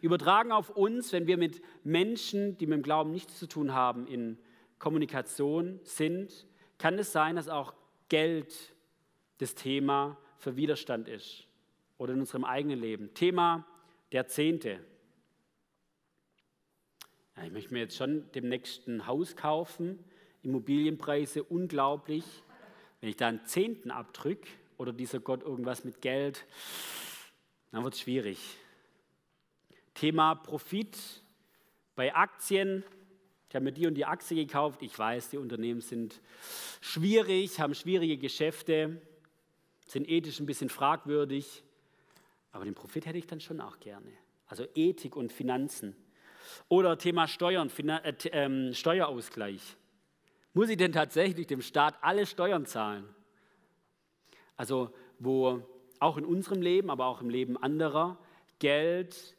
Übertragen 0.00 0.52
auf 0.52 0.70
uns, 0.70 1.12
wenn 1.12 1.26
wir 1.26 1.36
mit 1.36 1.60
Menschen, 1.84 2.56
die 2.56 2.66
mit 2.66 2.78
dem 2.78 2.82
Glauben 2.82 3.10
nichts 3.10 3.38
zu 3.38 3.46
tun 3.46 3.74
haben, 3.74 4.06
in 4.06 4.38
Kommunikation 4.78 5.80
sind, 5.84 6.46
kann 6.78 6.98
es 6.98 7.12
sein, 7.12 7.36
dass 7.36 7.48
auch 7.48 7.74
Geld 8.08 8.74
das 9.36 9.54
Thema 9.54 10.16
für 10.38 10.56
Widerstand 10.56 11.06
ist 11.06 11.49
oder 12.00 12.14
in 12.14 12.20
unserem 12.20 12.44
eigenen 12.44 12.80
Leben. 12.80 13.12
Thema 13.12 13.66
der 14.10 14.26
Zehnte. 14.26 14.80
Ja, 17.36 17.44
ich 17.44 17.52
möchte 17.52 17.74
mir 17.74 17.80
jetzt 17.80 17.96
schon 17.96 18.32
demnächst 18.32 18.88
ein 18.88 19.06
Haus 19.06 19.36
kaufen, 19.36 20.02
Immobilienpreise 20.42 21.44
unglaublich. 21.44 22.24
Wenn 23.00 23.10
ich 23.10 23.16
da 23.16 23.28
einen 23.28 23.44
Zehnten 23.44 23.90
abdrücke 23.90 24.48
oder 24.78 24.94
dieser 24.94 25.20
Gott 25.20 25.42
irgendwas 25.42 25.84
mit 25.84 26.00
Geld, 26.00 26.46
dann 27.70 27.84
wird 27.84 27.92
es 27.92 28.00
schwierig. 28.00 28.38
Thema 29.92 30.36
Profit 30.36 30.96
bei 31.96 32.14
Aktien. 32.14 32.82
Ich 33.50 33.54
habe 33.54 33.66
mir 33.66 33.72
die 33.72 33.86
und 33.86 33.94
die 33.94 34.06
Aktie 34.06 34.46
gekauft. 34.46 34.80
Ich 34.80 34.98
weiß, 34.98 35.28
die 35.28 35.36
Unternehmen 35.36 35.82
sind 35.82 36.22
schwierig, 36.80 37.60
haben 37.60 37.74
schwierige 37.74 38.16
Geschäfte, 38.16 39.02
sind 39.86 40.08
ethisch 40.08 40.40
ein 40.40 40.46
bisschen 40.46 40.70
fragwürdig. 40.70 41.62
Aber 42.52 42.64
den 42.64 42.74
Profit 42.74 43.06
hätte 43.06 43.18
ich 43.18 43.26
dann 43.26 43.40
schon 43.40 43.60
auch 43.60 43.78
gerne. 43.80 44.12
Also 44.46 44.66
Ethik 44.74 45.16
und 45.16 45.32
Finanzen. 45.32 45.94
Oder 46.68 46.98
Thema 46.98 47.28
Steuern, 47.28 47.70
Finan 47.70 48.02
äh, 48.04 48.14
ähm, 48.32 48.74
Steuerausgleich. 48.74 49.76
Muss 50.52 50.68
ich 50.68 50.76
denn 50.76 50.92
tatsächlich 50.92 51.46
dem 51.46 51.62
Staat 51.62 51.96
alle 52.00 52.26
Steuern 52.26 52.66
zahlen? 52.66 53.08
Also 54.56 54.92
wo 55.18 55.62
auch 56.00 56.16
in 56.16 56.24
unserem 56.24 56.62
Leben, 56.62 56.90
aber 56.90 57.06
auch 57.06 57.20
im 57.20 57.30
Leben 57.30 57.56
anderer 57.56 58.18
Geld 58.58 59.36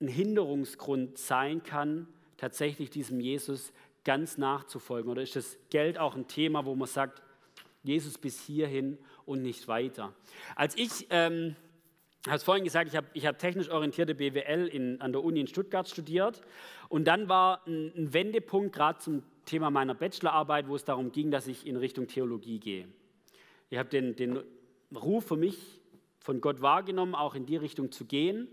ein 0.00 0.08
Hinderungsgrund 0.08 1.18
sein 1.18 1.62
kann, 1.62 2.08
tatsächlich 2.36 2.88
diesem 2.90 3.20
Jesus 3.20 3.72
ganz 4.04 4.38
nachzufolgen? 4.38 5.10
Oder 5.10 5.22
ist 5.22 5.36
das 5.36 5.58
Geld 5.70 5.98
auch 5.98 6.14
ein 6.14 6.28
Thema, 6.28 6.64
wo 6.64 6.74
man 6.74 6.88
sagt, 6.88 7.22
Jesus 7.88 8.18
bis 8.18 8.40
hierhin 8.40 8.98
und 9.24 9.42
nicht 9.42 9.66
weiter. 9.66 10.14
Als 10.54 10.76
ich, 10.76 11.06
ähm, 11.08 11.56
habe 12.26 12.36
es 12.36 12.42
vorhin 12.42 12.64
gesagt, 12.64 12.88
ich 12.88 12.96
habe 12.96 13.06
ich 13.14 13.26
hab 13.26 13.38
technisch 13.38 13.70
orientierte 13.70 14.14
BWL 14.14 14.68
in, 14.68 15.00
an 15.00 15.12
der 15.12 15.24
Uni 15.24 15.40
in 15.40 15.46
Stuttgart 15.46 15.88
studiert 15.88 16.42
und 16.90 17.06
dann 17.06 17.28
war 17.30 17.66
ein, 17.66 17.92
ein 17.96 18.12
Wendepunkt 18.12 18.74
gerade 18.74 18.98
zum 18.98 19.22
Thema 19.46 19.70
meiner 19.70 19.94
Bachelorarbeit, 19.94 20.68
wo 20.68 20.76
es 20.76 20.84
darum 20.84 21.12
ging, 21.12 21.30
dass 21.30 21.46
ich 21.46 21.66
in 21.66 21.76
Richtung 21.76 22.06
Theologie 22.06 22.60
gehe. 22.60 22.88
Ich 23.70 23.78
habe 23.78 23.88
den, 23.88 24.14
den 24.16 24.38
Ruf 24.94 25.26
für 25.26 25.36
mich 25.36 25.80
von 26.20 26.42
Gott 26.42 26.60
wahrgenommen, 26.60 27.14
auch 27.14 27.34
in 27.34 27.46
die 27.46 27.56
Richtung 27.56 27.90
zu 27.90 28.04
gehen. 28.04 28.48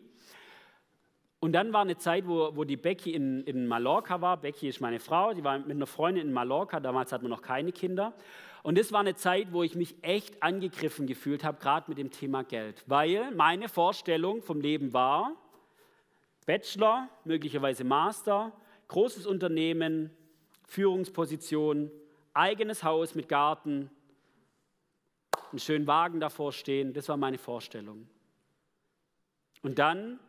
Und 1.41 1.51
dann 1.51 1.73
war 1.73 1.81
eine 1.81 1.97
Zeit, 1.97 2.27
wo, 2.27 2.55
wo 2.55 2.63
die 2.63 2.77
Becky 2.77 3.13
in, 3.13 3.43
in 3.43 3.67
Mallorca 3.67 4.21
war. 4.21 4.37
Becky 4.37 4.69
ist 4.69 4.79
meine 4.79 4.99
Frau, 4.99 5.33
die 5.33 5.43
war 5.43 5.59
mit 5.59 5.71
einer 5.71 5.85
Freundin 5.85 6.27
in 6.27 6.33
Mallorca, 6.33 6.79
damals 6.79 7.11
hatten 7.11 7.25
wir 7.25 7.29
noch 7.29 7.41
keine 7.41 7.71
Kinder. 7.71 8.13
Und 8.65 8.79
das 8.79 8.91
war 8.91 9.01
eine 9.01 9.13
Zeit, 9.13 9.53
wo 9.53 9.61
ich 9.61 9.75
mich 9.75 9.95
echt 10.01 10.41
angegriffen 10.41 11.05
gefühlt 11.05 11.43
habe, 11.43 11.59
gerade 11.59 11.87
mit 11.87 11.99
dem 11.99 12.09
Thema 12.09 12.43
Geld. 12.43 12.83
Weil 12.87 13.29
meine 13.35 13.69
Vorstellung 13.69 14.41
vom 14.41 14.59
Leben 14.59 14.91
war, 14.91 15.35
Bachelor, 16.47 17.07
möglicherweise 17.25 17.83
Master, 17.83 18.51
großes 18.87 19.27
Unternehmen, 19.27 20.09
Führungsposition, 20.63 21.91
eigenes 22.33 22.83
Haus 22.83 23.13
mit 23.13 23.29
Garten, 23.29 23.91
einen 25.51 25.59
schönen 25.59 25.85
Wagen 25.85 26.19
davor 26.19 26.51
stehen. 26.51 26.91
Das 26.91 27.07
war 27.07 27.17
meine 27.17 27.37
Vorstellung. 27.37 28.09
Und 29.61 29.77
dann 29.77 30.19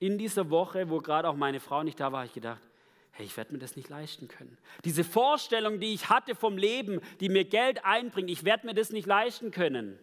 in 0.00 0.18
dieser 0.18 0.50
Woche, 0.50 0.90
wo 0.90 0.98
gerade 0.98 1.30
auch 1.30 1.34
meine 1.34 1.60
Frau 1.60 1.82
nicht 1.82 1.98
da 1.98 2.12
war, 2.12 2.18
habe 2.18 2.26
ich 2.26 2.34
gedacht, 2.34 2.60
hey, 3.12 3.26
ich 3.26 3.36
werde 3.36 3.52
mir 3.52 3.58
das 3.58 3.76
nicht 3.76 3.88
leisten 3.88 4.28
können. 4.28 4.56
Diese 4.84 5.04
Vorstellung, 5.04 5.80
die 5.80 5.94
ich 5.94 6.08
hatte 6.08 6.34
vom 6.34 6.56
Leben, 6.56 7.00
die 7.20 7.28
mir 7.28 7.44
Geld 7.44 7.84
einbringt, 7.84 8.30
ich 8.30 8.44
werde 8.44 8.66
mir 8.66 8.74
das 8.74 8.90
nicht 8.90 9.06
leisten 9.06 9.50
können. 9.50 9.98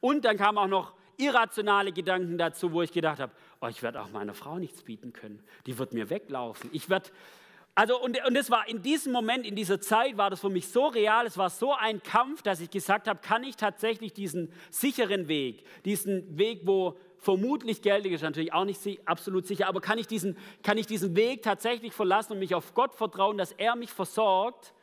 Und 0.00 0.24
dann 0.24 0.36
kamen 0.36 0.58
auch 0.58 0.66
noch 0.66 0.94
irrationale 1.16 1.92
Gedanken 1.92 2.38
dazu, 2.38 2.72
wo 2.72 2.82
ich 2.82 2.92
gedacht 2.92 3.20
habe, 3.20 3.32
oh, 3.60 3.66
ich 3.68 3.82
werde 3.82 4.02
auch 4.02 4.10
meiner 4.10 4.34
Frau 4.34 4.58
nichts 4.58 4.82
bieten 4.82 5.12
können. 5.12 5.42
Die 5.66 5.78
wird 5.78 5.92
mir 5.92 6.10
weglaufen. 6.10 6.70
Ich 6.72 6.88
werde 6.88 7.10
also 7.74 7.98
und, 7.98 8.22
und 8.26 8.34
das 8.34 8.50
war 8.50 8.68
in 8.68 8.82
diesem 8.82 9.12
Moment, 9.12 9.46
in 9.46 9.56
dieser 9.56 9.80
Zeit 9.80 10.18
war 10.18 10.28
das 10.28 10.40
für 10.40 10.50
mich 10.50 10.68
so 10.68 10.88
real, 10.88 11.24
es 11.24 11.38
war 11.38 11.48
so 11.48 11.72
ein 11.72 12.02
Kampf, 12.02 12.42
dass 12.42 12.60
ich 12.60 12.68
gesagt 12.68 13.08
habe, 13.08 13.20
kann 13.20 13.44
ich 13.44 13.56
tatsächlich 13.56 14.12
diesen 14.12 14.52
sicheren 14.70 15.26
Weg, 15.26 15.64
diesen 15.86 16.36
Weg, 16.36 16.60
wo 16.64 16.98
vermutlich 17.22 17.82
geldig 17.82 18.12
ist, 18.12 18.22
natürlich 18.22 18.52
auch 18.52 18.64
nicht 18.64 18.80
absolut 19.06 19.46
sicher, 19.46 19.68
aber 19.68 19.80
kann 19.80 19.96
ich, 19.96 20.08
diesen, 20.08 20.36
kann 20.64 20.76
ich 20.76 20.86
diesen 20.86 21.14
Weg 21.14 21.42
tatsächlich 21.42 21.92
verlassen 21.92 22.32
und 22.32 22.40
mich 22.40 22.54
auf 22.54 22.74
Gott 22.74 22.96
vertrauen, 22.96 23.38
dass 23.38 23.52
er 23.52 23.76
mich 23.76 23.90
versorgt, 23.90 24.74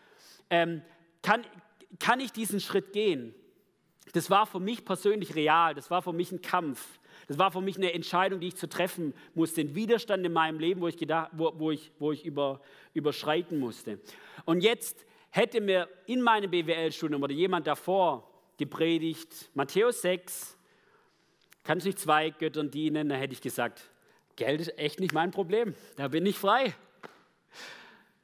ähm, 0.49 0.81
kann, 1.21 1.45
kann 1.99 2.21
ich 2.21 2.31
diesen 2.31 2.61
Schritt 2.61 2.93
gehen? 2.93 3.35
Das 4.13 4.29
war 4.29 4.45
für 4.45 4.61
mich 4.61 4.85
persönlich 4.85 5.35
real, 5.35 5.75
das 5.75 5.91
war 5.91 6.01
für 6.01 6.13
mich 6.13 6.31
ein 6.31 6.41
Kampf. 6.41 6.99
Das 7.27 7.37
war 7.37 7.51
für 7.51 7.61
mich 7.61 7.75
eine 7.75 7.91
Entscheidung, 7.91 8.39
die 8.39 8.47
ich 8.47 8.55
zu 8.55 8.69
treffen 8.69 9.13
musste, 9.35 9.59
ein 9.59 9.75
Widerstand 9.75 10.25
in 10.25 10.31
meinem 10.31 10.59
Leben, 10.59 10.79
wo 10.79 10.87
ich, 10.87 10.97
gedacht, 10.97 11.29
wo, 11.33 11.53
wo 11.57 11.71
ich, 11.71 11.91
wo 11.99 12.13
ich 12.13 12.25
über, 12.25 12.61
überschreiten 12.93 13.59
musste. 13.59 13.99
Und 14.45 14.61
jetzt 14.61 15.05
hätte 15.29 15.59
mir 15.59 15.89
in 16.05 16.21
meinem 16.21 16.49
BWL-Studium 16.49 17.21
oder 17.21 17.33
jemand 17.33 17.67
davor 17.67 18.31
gepredigt, 18.57 19.51
Matthäus 19.53 20.01
6, 20.01 20.57
kannst 21.63 21.85
nicht 21.85 21.99
zwei 21.99 22.29
Göttern 22.29 22.71
dienen, 22.71 23.09
dann 23.09 23.19
hätte 23.19 23.33
ich 23.33 23.41
gesagt, 23.41 23.89
Geld 24.35 24.61
ist 24.61 24.77
echt 24.77 24.99
nicht 24.99 25.13
mein 25.13 25.31
Problem, 25.31 25.75
da 25.97 26.07
bin 26.07 26.25
ich 26.25 26.37
frei. 26.37 26.73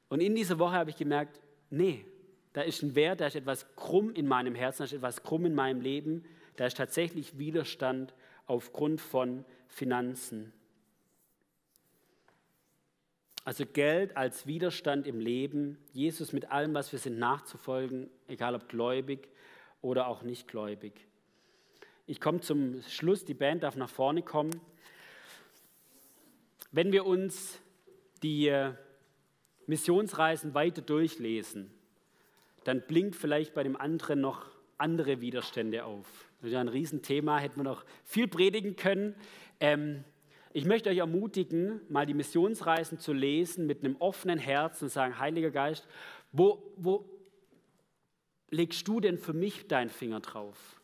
Und 0.08 0.22
in 0.22 0.36
dieser 0.36 0.60
Woche 0.60 0.74
habe 0.74 0.90
ich 0.90 0.96
gemerkt, 0.96 1.42
nee, 1.70 2.06
da 2.54 2.62
ist 2.62 2.82
ein 2.84 2.96
Wert, 2.96 3.20
da 3.20 3.28
ist 3.28 3.36
etwas 3.36 3.76
krumm 3.76 4.12
in 4.12 4.28
meinem 4.28 4.56
Herzen, 4.56 4.80
da 4.80 4.84
ist 4.86 4.94
etwas 4.94 5.24
krumm 5.24 5.46
in 5.46 5.56
meinem 5.56 5.82
Leben, 5.82 6.24
da 6.56 6.66
ist 6.66 6.78
tatsächlich 6.78 7.38
Widerstand 7.38 8.14
aufgrund 8.46 9.02
von 9.02 9.44
Finanzen. 9.68 10.54
Also 13.44 13.66
Geld 13.66 14.18
als 14.18 14.48
Widerstand 14.48 15.06
im 15.06 15.20
Leben, 15.20 15.78
Jesus 15.92 16.34
mit 16.34 16.52
allem, 16.52 16.74
was 16.74 16.92
wir 16.92 17.00
sind, 17.00 17.20
nachzufolgen, 17.20 18.10
egal 18.28 18.56
ob 18.56 18.70
gläubig 18.70 19.30
oder 19.82 20.08
auch 20.08 20.24
nicht 20.24 20.48
gläubig. 20.48 21.08
Ich 22.08 22.22
komme 22.22 22.40
zum 22.40 22.84
Schluss, 22.84 23.26
die 23.26 23.34
Band 23.34 23.64
darf 23.64 23.76
nach 23.76 23.90
vorne 23.90 24.22
kommen. 24.22 24.52
Wenn 26.72 26.92
wir 26.92 27.04
uns 27.06 27.60
die 28.22 28.48
äh, 28.48 28.74
Missionsreisen 29.66 30.54
weiter 30.54 30.84
durchlesen, 30.84 31.72
dann 32.64 32.82
blinkt 32.82 33.16
vielleicht 33.16 33.56
bei 33.56 33.64
dem 33.64 33.76
anderen 33.76 34.22
noch 34.22 34.46
andere 34.78 35.20
Widerstände 35.20 35.84
auf. 35.86 36.30
Das 36.38 36.48
ist 36.48 36.54
ja 36.54 36.60
ein 36.60 36.68
Riesenthema, 36.68 37.40
hätten 37.40 37.58
wir 37.58 37.64
noch 37.64 37.86
viel 38.04 38.28
predigen 38.28 38.76
können. 38.76 39.16
Ähm, 39.60 40.04
ich 40.54 40.66
möchte 40.66 40.92
euch 40.92 41.00
ermutigen, 41.00 41.82
mal 41.90 42.06
die 42.06 42.14
Missionsreisen 42.14 43.00
zu 43.00 43.14
lesen 43.14 43.66
mit 43.66 43.84
einem 43.84 43.96
offenen 43.96 44.38
Herzen 44.38 44.86
und 44.86 44.90
sagen, 44.90 45.18
Heiliger 45.18 45.50
Geist, 45.50 45.88
wo, 46.32 46.72
wo 46.78 47.10
legst 48.52 48.88
du 48.88 49.00
denn 49.00 49.18
für 49.18 49.34
mich 49.34 49.68
deinen 49.68 49.90
Finger 49.90 50.20
drauf? 50.20 50.80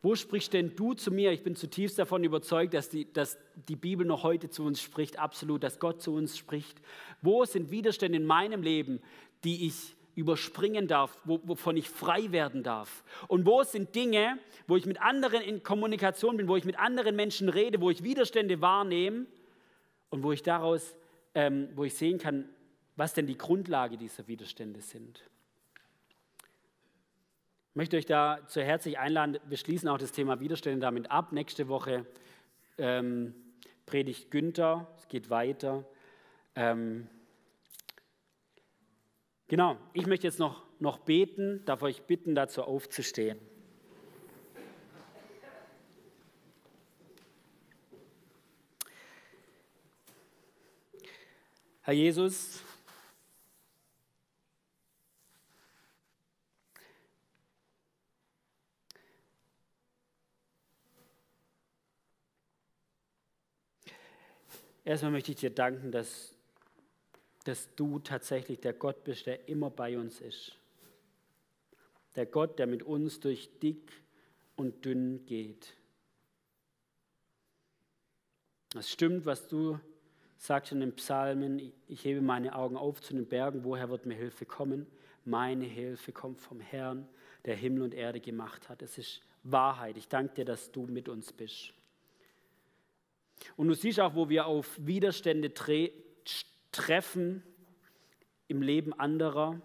Wo 0.00 0.14
sprichst 0.14 0.52
denn 0.52 0.76
du 0.76 0.94
zu 0.94 1.10
mir? 1.10 1.32
Ich 1.32 1.42
bin 1.42 1.56
zutiefst 1.56 1.98
davon 1.98 2.22
überzeugt, 2.22 2.72
dass 2.74 2.88
die, 2.88 3.12
dass 3.12 3.36
die 3.68 3.74
Bibel 3.74 4.06
noch 4.06 4.22
heute 4.22 4.48
zu 4.48 4.64
uns 4.64 4.80
spricht, 4.80 5.18
absolut, 5.18 5.64
dass 5.64 5.80
Gott 5.80 6.00
zu 6.00 6.14
uns 6.14 6.38
spricht. 6.38 6.80
Wo 7.20 7.44
sind 7.44 7.70
Widerstände 7.70 8.16
in 8.16 8.24
meinem 8.24 8.62
Leben, 8.62 9.00
die 9.42 9.66
ich 9.66 9.96
überspringen 10.14 10.86
darf, 10.86 11.18
wovon 11.24 11.76
ich 11.76 11.88
frei 11.88 12.30
werden 12.30 12.62
darf? 12.62 13.02
Und 13.26 13.44
wo 13.44 13.64
sind 13.64 13.94
Dinge, 13.94 14.38
wo 14.68 14.76
ich 14.76 14.86
mit 14.86 15.00
anderen 15.00 15.42
in 15.42 15.64
Kommunikation 15.64 16.36
bin, 16.36 16.46
wo 16.46 16.56
ich 16.56 16.64
mit 16.64 16.78
anderen 16.78 17.16
Menschen 17.16 17.48
rede, 17.48 17.80
wo 17.80 17.90
ich 17.90 18.04
Widerstände 18.04 18.60
wahrnehme 18.60 19.26
und 20.10 20.22
wo 20.22 20.30
ich 20.30 20.44
daraus, 20.44 20.94
ähm, 21.34 21.70
wo 21.74 21.84
ich 21.84 21.94
sehen 21.94 22.18
kann, 22.18 22.48
was 22.94 23.14
denn 23.14 23.26
die 23.26 23.38
Grundlage 23.38 23.96
dieser 23.96 24.26
Widerstände 24.28 24.80
sind? 24.80 25.22
Ich 27.78 27.80
möchte 27.80 27.96
euch 27.96 28.06
dazu 28.06 28.60
herzlich 28.60 28.98
einladen. 28.98 29.38
Wir 29.44 29.56
schließen 29.56 29.88
auch 29.88 29.98
das 29.98 30.10
Thema 30.10 30.40
Widerstände 30.40 30.80
damit 30.80 31.12
ab. 31.12 31.30
Nächste 31.30 31.68
Woche 31.68 32.04
ähm, 32.76 33.32
predigt 33.86 34.32
Günther. 34.32 34.92
Es 34.96 35.06
geht 35.06 35.30
weiter. 35.30 35.84
Ähm, 36.56 37.06
genau, 39.46 39.76
ich 39.92 40.08
möchte 40.08 40.26
jetzt 40.26 40.40
noch, 40.40 40.64
noch 40.80 40.98
beten, 40.98 41.64
darf 41.66 41.82
euch 41.82 42.02
bitten, 42.02 42.34
dazu 42.34 42.64
aufzustehen. 42.64 43.38
Herr 51.82 51.94
Jesus, 51.94 52.60
Erstmal 64.88 65.12
möchte 65.12 65.32
ich 65.32 65.36
dir 65.36 65.50
danken, 65.50 65.92
dass, 65.92 66.32
dass 67.44 67.68
du 67.76 67.98
tatsächlich 67.98 68.60
der 68.60 68.72
Gott 68.72 69.04
bist, 69.04 69.26
der 69.26 69.46
immer 69.46 69.68
bei 69.68 69.98
uns 69.98 70.22
ist. 70.22 70.56
Der 72.16 72.24
Gott, 72.24 72.58
der 72.58 72.66
mit 72.66 72.82
uns 72.82 73.20
durch 73.20 73.50
dick 73.60 73.92
und 74.56 74.86
dünn 74.86 75.26
geht. 75.26 75.74
Es 78.74 78.90
stimmt, 78.90 79.26
was 79.26 79.46
du 79.46 79.78
sagst 80.38 80.72
in 80.72 80.80
den 80.80 80.96
Psalmen. 80.96 81.70
Ich 81.86 82.06
hebe 82.06 82.22
meine 82.22 82.54
Augen 82.54 82.78
auf 82.78 83.02
zu 83.02 83.12
den 83.12 83.26
Bergen. 83.26 83.64
Woher 83.64 83.90
wird 83.90 84.06
mir 84.06 84.14
Hilfe 84.14 84.46
kommen? 84.46 84.86
Meine 85.26 85.66
Hilfe 85.66 86.12
kommt 86.12 86.40
vom 86.40 86.60
Herrn, 86.60 87.06
der 87.44 87.56
Himmel 87.56 87.82
und 87.82 87.92
Erde 87.92 88.20
gemacht 88.20 88.70
hat. 88.70 88.80
Es 88.80 88.96
ist 88.96 89.20
Wahrheit. 89.42 89.98
Ich 89.98 90.08
danke 90.08 90.36
dir, 90.36 90.44
dass 90.46 90.72
du 90.72 90.86
mit 90.86 91.10
uns 91.10 91.30
bist. 91.30 91.74
Und 93.56 93.68
du 93.68 93.74
siehst 93.74 94.00
auch, 94.00 94.14
wo 94.14 94.28
wir 94.28 94.46
auf 94.46 94.78
Widerstände 94.78 95.54
tre 95.54 95.92
treffen 96.72 97.42
im 98.48 98.62
Leben 98.62 98.92
anderer, 98.92 99.60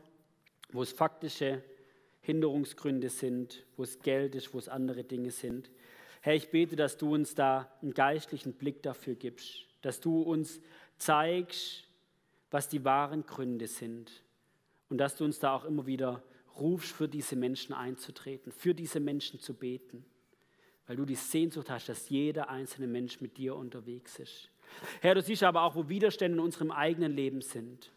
wo 0.71 0.81
es 0.81 0.91
faktische 0.91 1.63
Hinderungsgründe 2.21 3.09
sind, 3.09 3.65
wo 3.77 3.83
es 3.83 3.99
Geld 4.01 4.35
ist, 4.35 4.53
wo 4.53 4.59
es 4.59 4.69
andere 4.69 5.03
Dinge 5.03 5.31
sind. 5.31 5.69
Herr, 6.21 6.35
ich 6.35 6.49
bete, 6.49 6.75
dass 6.75 6.97
du 6.97 7.13
uns 7.13 7.35
da 7.35 7.69
einen 7.81 7.93
geistlichen 7.93 8.53
Blick 8.53 8.81
dafür 8.81 9.15
gibst, 9.15 9.65
dass 9.81 9.99
du 9.99 10.21
uns 10.21 10.61
zeigst, 10.97 11.83
was 12.49 12.69
die 12.69 12.85
wahren 12.85 13.25
Gründe 13.25 13.67
sind 13.67 14.23
und 14.89 14.97
dass 14.99 15.15
du 15.15 15.25
uns 15.25 15.39
da 15.39 15.53
auch 15.53 15.65
immer 15.65 15.85
wieder 15.85 16.23
rufst, 16.59 16.91
für 16.91 17.09
diese 17.09 17.35
Menschen 17.35 17.73
einzutreten, 17.73 18.51
für 18.51 18.73
diese 18.73 18.99
Menschen 18.99 19.39
zu 19.39 19.53
beten 19.53 20.05
weil 20.87 20.95
du 20.95 21.05
die 21.05 21.15
Sehnsucht 21.15 21.69
hast, 21.69 21.89
dass 21.89 22.09
jeder 22.09 22.49
einzelne 22.49 22.87
Mensch 22.87 23.21
mit 23.21 23.37
dir 23.37 23.55
unterwegs 23.55 24.19
ist. 24.19 24.49
Herr, 25.01 25.15
du 25.15 25.21
siehst 25.21 25.43
aber 25.43 25.63
auch, 25.63 25.75
wo 25.75 25.87
Widerstände 25.87 26.37
in 26.37 26.43
unserem 26.43 26.71
eigenen 26.71 27.13
Leben 27.13 27.41
sind. 27.41 27.91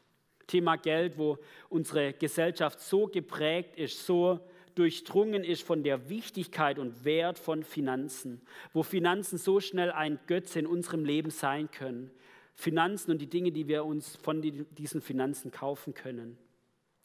Thema 0.47 0.77
Geld, 0.77 1.19
wo 1.19 1.39
unsere 1.69 2.13
Gesellschaft 2.13 2.81
so 2.81 3.07
geprägt 3.07 3.77
ist, 3.77 4.07
so 4.07 4.41
durchdrungen 4.77 5.43
ist 5.43 5.63
von 5.63 5.83
der 5.83 6.09
Wichtigkeit 6.09 6.79
und 6.79 7.05
Wert 7.05 7.39
von 7.39 7.65
Finanzen, 7.65 8.43
wo 8.73 8.83
Finanzen 8.83 9.39
so 9.39 9.59
schnell 9.59 9.91
ein 9.91 10.19
Götze 10.27 10.59
in 10.59 10.67
unserem 10.67 11.05
Leben 11.05 11.31
sein 11.31 11.71
können. 11.71 12.11
Finanzen 12.55 13.11
und 13.11 13.19
die 13.19 13.29
Dinge, 13.29 13.53
die 13.53 13.69
wir 13.69 13.85
uns 13.85 14.17
von 14.17 14.41
diesen 14.43 15.03
Finanzen 15.03 15.51
kaufen 15.51 15.95
können. 15.95 16.39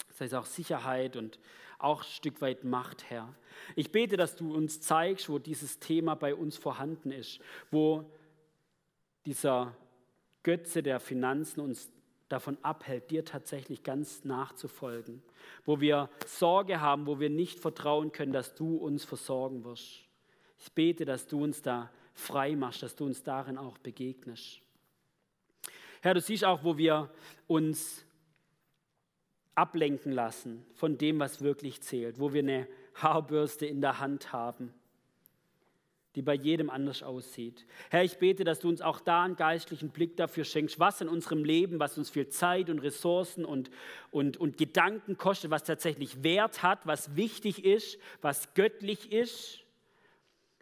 Das 0.08 0.22
heißt 0.22 0.36
auch 0.36 0.46
Sicherheit 0.46 1.16
und 1.16 1.40
auch 1.84 2.02
ein 2.02 2.10
Stück 2.10 2.42
weit 2.42 2.64
Macht, 2.64 3.10
Herr. 3.10 3.34
Ich 3.76 3.92
bete, 3.92 4.18
dass 4.18 4.36
du 4.36 4.54
uns 4.54 4.82
zeigst, 4.82 5.30
wo 5.30 5.40
dieses 5.40 5.80
Thema 5.80 6.16
bei 6.16 6.36
uns 6.36 6.58
vorhanden 6.58 7.12
ist, 7.12 7.40
wo 7.70 8.10
dieser 9.26 9.76
Götze 10.44 10.82
der 10.82 11.00
Finanzen 11.00 11.62
uns 11.62 11.92
davon 12.30 12.58
abhält, 12.62 13.12
dir 13.12 13.26
tatsächlich 13.26 13.84
ganz 13.84 14.24
nachzufolgen, 14.24 15.22
wo 15.66 15.82
wir 15.82 16.10
Sorge 16.26 16.80
haben, 16.80 17.06
wo 17.06 17.20
wir 17.20 17.30
nicht 17.30 17.60
vertrauen 17.60 18.12
können, 18.12 18.32
dass 18.32 18.56
du 18.56 18.78
uns 18.78 19.04
versorgen 19.04 19.64
wirst. 19.64 20.06
Ich 20.58 20.72
bete, 20.72 21.06
dass 21.06 21.28
du 21.28 21.44
uns 21.44 21.62
da 21.62 21.92
frei 22.14 22.56
machst, 22.56 22.84
dass 22.84 22.96
du 22.96 23.06
uns 23.06 23.24
darin 23.24 23.58
auch 23.58 23.78
begegnest. 23.80 24.62
Herr, 26.02 26.14
du 26.14 26.22
siehst 26.22 26.46
auch, 26.46 26.64
wo 26.64 26.78
wir 26.78 27.12
uns 27.48 28.06
ablenken 29.56 30.12
lassen 30.12 30.66
von 30.74 30.98
dem, 30.98 31.20
was 31.20 31.42
wirklich 31.42 31.82
zählt, 31.82 32.20
wo 32.20 32.34
wir 32.34 32.42
eine 32.42 32.68
Haarbürste 32.96 33.66
in 33.66 33.82
der 33.82 34.00
Hand 34.00 34.34
haben, 34.34 34.74
die 36.16 36.22
bei 36.22 36.34
jedem 36.34 36.70
anders 36.70 37.04
aussieht. 37.04 37.66
Herr, 37.90 38.04
ich 38.04 38.18
bete, 38.18 38.44
dass 38.44 38.60
du 38.60 38.70
uns 38.70 38.82
auch 38.82 39.00
da 39.00 39.24
einen 39.24 39.36
geistlichen 39.36 39.90
Blick 39.90 40.18
dafür 40.18 40.44
schenkst, 40.44 40.80
was 40.80 41.02
in 41.02 41.08
unserem 41.08 41.44
Leben, 41.44 41.80
was 41.80 41.98
uns 41.98 42.10
viel 42.10 42.28
Zeit 42.28 42.70
und 42.70 42.80
Ressourcen 42.80 43.46
und, 43.46 43.72
und, 44.10 44.38
und 44.38 44.58
Gedanken 44.58 45.18
kostet, 45.18 45.52
was 45.52 45.64
tatsächlich 45.64 46.24
Wert 46.24 46.64
hat, 46.64 46.86
was 46.86 47.16
wichtig 47.16 47.64
ist, 47.64 47.98
was 48.22 48.54
göttlich 48.54 49.12
ist, 49.12 49.60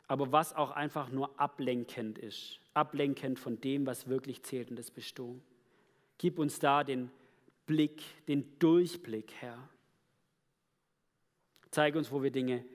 aber 0.08 0.32
was 0.32 0.56
auch 0.56 0.72
einfach 0.72 1.10
nur 1.10 1.40
ablenkend 1.40 2.18
ist, 2.18 2.60
ablenkend 2.74 3.40
von 3.40 3.62
dem, 3.62 3.86
was 3.86 4.08
wirklich 4.08 4.44
zählt 4.44 4.70
und 4.70 4.78
das 4.78 4.92
du. 5.16 5.40
Gib 6.18 6.38
uns 6.38 6.60
da 6.60 6.84
den 6.84 7.12
Blick, 7.70 8.02
den 8.28 8.58
Durchblick, 8.58 9.32
Herr. 9.32 9.70
Zeige 11.70 12.00
uns, 12.00 12.12
wo 12.12 12.24
wir 12.24 12.32
Dinge, 12.32 12.66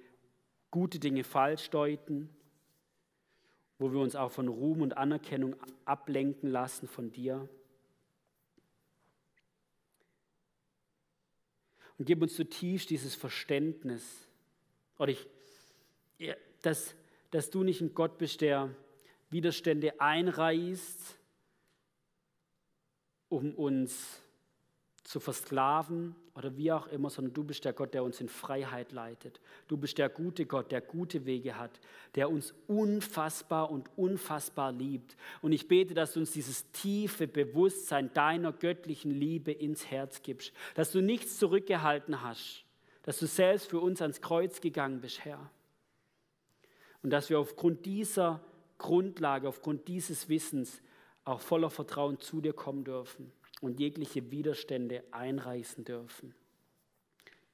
gute 0.71 1.01
Dinge 1.01 1.25
falsch 1.25 1.69
deuten, 1.71 2.31
wo 3.81 3.91
wir 3.91 3.99
uns 3.99 4.15
auch 4.15 4.31
von 4.31 4.47
Ruhm 4.47 4.83
und 4.83 4.97
Anerkennung 4.97 5.57
ablenken 5.85 6.49
lassen 6.49 6.87
von 6.87 7.11
dir. 7.11 7.49
Und 11.99 12.05
gib 12.05 12.23
uns 12.23 12.37
zutiefst 12.37 12.89
dieses 12.89 13.17
Verständnis, 13.17 14.29
oder 14.97 15.11
ich, 15.11 15.27
dass, 16.63 16.95
dass 17.33 17.51
du 17.51 17.65
nicht 17.65 17.81
ein 17.81 17.95
Gott 17.95 18.17
bist, 18.17 18.43
der 18.43 18.73
Widerstände 19.31 20.01
einreißt, 20.01 21.19
um 23.29 23.57
uns 23.57 24.21
zu 25.05 25.21
versklaven 25.21 26.17
oder 26.35 26.57
wie 26.57 26.73
auch 26.73 26.87
immer, 26.89 27.11
sondern 27.11 27.35
du 27.35 27.45
bist 27.45 27.65
der 27.65 27.75
Gott, 27.75 27.93
der 27.93 28.03
uns 28.03 28.21
in 28.21 28.29
Freiheit 28.29 28.91
leitet. 28.91 29.39
Du 29.69 29.77
bist 29.77 29.99
der 29.99 30.09
gute 30.09 30.47
Gott, 30.47 30.73
der 30.73 30.81
gute 30.81 31.27
Wege 31.27 31.59
hat, 31.59 31.79
der 32.15 32.31
uns 32.31 32.55
unfassbar 32.67 33.71
und 33.71 33.91
unfassbar 33.97 34.73
liebt. 34.73 35.17
Und 35.43 35.53
ich 35.53 35.69
bete, 35.69 35.93
dass 35.93 36.15
du 36.15 36.21
uns 36.21 36.33
dieses 36.33 36.71
tiefe 36.73 37.29
Bewusstsein 37.29 38.13
deiner 38.15 38.53
göttlichen 38.53 39.13
Liebe 39.13 39.53
ins 39.53 39.91
Herz 39.91 40.23
gibst, 40.23 40.53
dass 40.75 40.91
du 40.91 41.03
nichts 41.03 41.39
zurückgehalten 41.39 42.23
hast, 42.23 42.65
dass 43.03 43.19
du 43.19 43.27
selbst 43.27 43.69
für 43.69 43.81
uns 43.81 44.01
ans 44.01 44.23
Kreuz 44.23 44.63
gegangen 44.63 45.03
bist, 45.03 45.25
Herr. 45.25 45.51
Und 47.03 47.11
dass 47.11 47.29
wir 47.29 47.39
aufgrund 47.39 47.85
dieser 47.85 48.41
Grundlage, 48.79 49.49
aufgrund 49.49 49.87
dieses 49.87 50.31
Wissens 50.31 50.81
auch 51.27 51.41
voller 51.41 51.69
Vertrauen 51.69 52.19
zu 52.19 52.41
dir 52.41 52.55
kommen 52.55 52.85
dürfen 52.85 53.31
und 53.65 53.81
jegliche 53.81 54.31
Widerstände 54.31 55.05
einreißen 55.11 55.85
dürfen. 55.85 56.35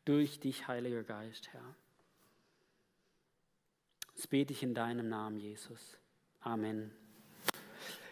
Durch 0.04 0.40
dich, 0.40 0.66
Heiliger 0.66 1.04
Geist, 1.04 1.52
Herr. 1.52 1.76
Das 4.16 4.26
bete 4.26 4.52
ich 4.52 4.62
in 4.62 4.74
deinem 4.74 5.08
Namen, 5.08 5.38
Jesus. 5.38 5.96
Amen. 6.40 6.92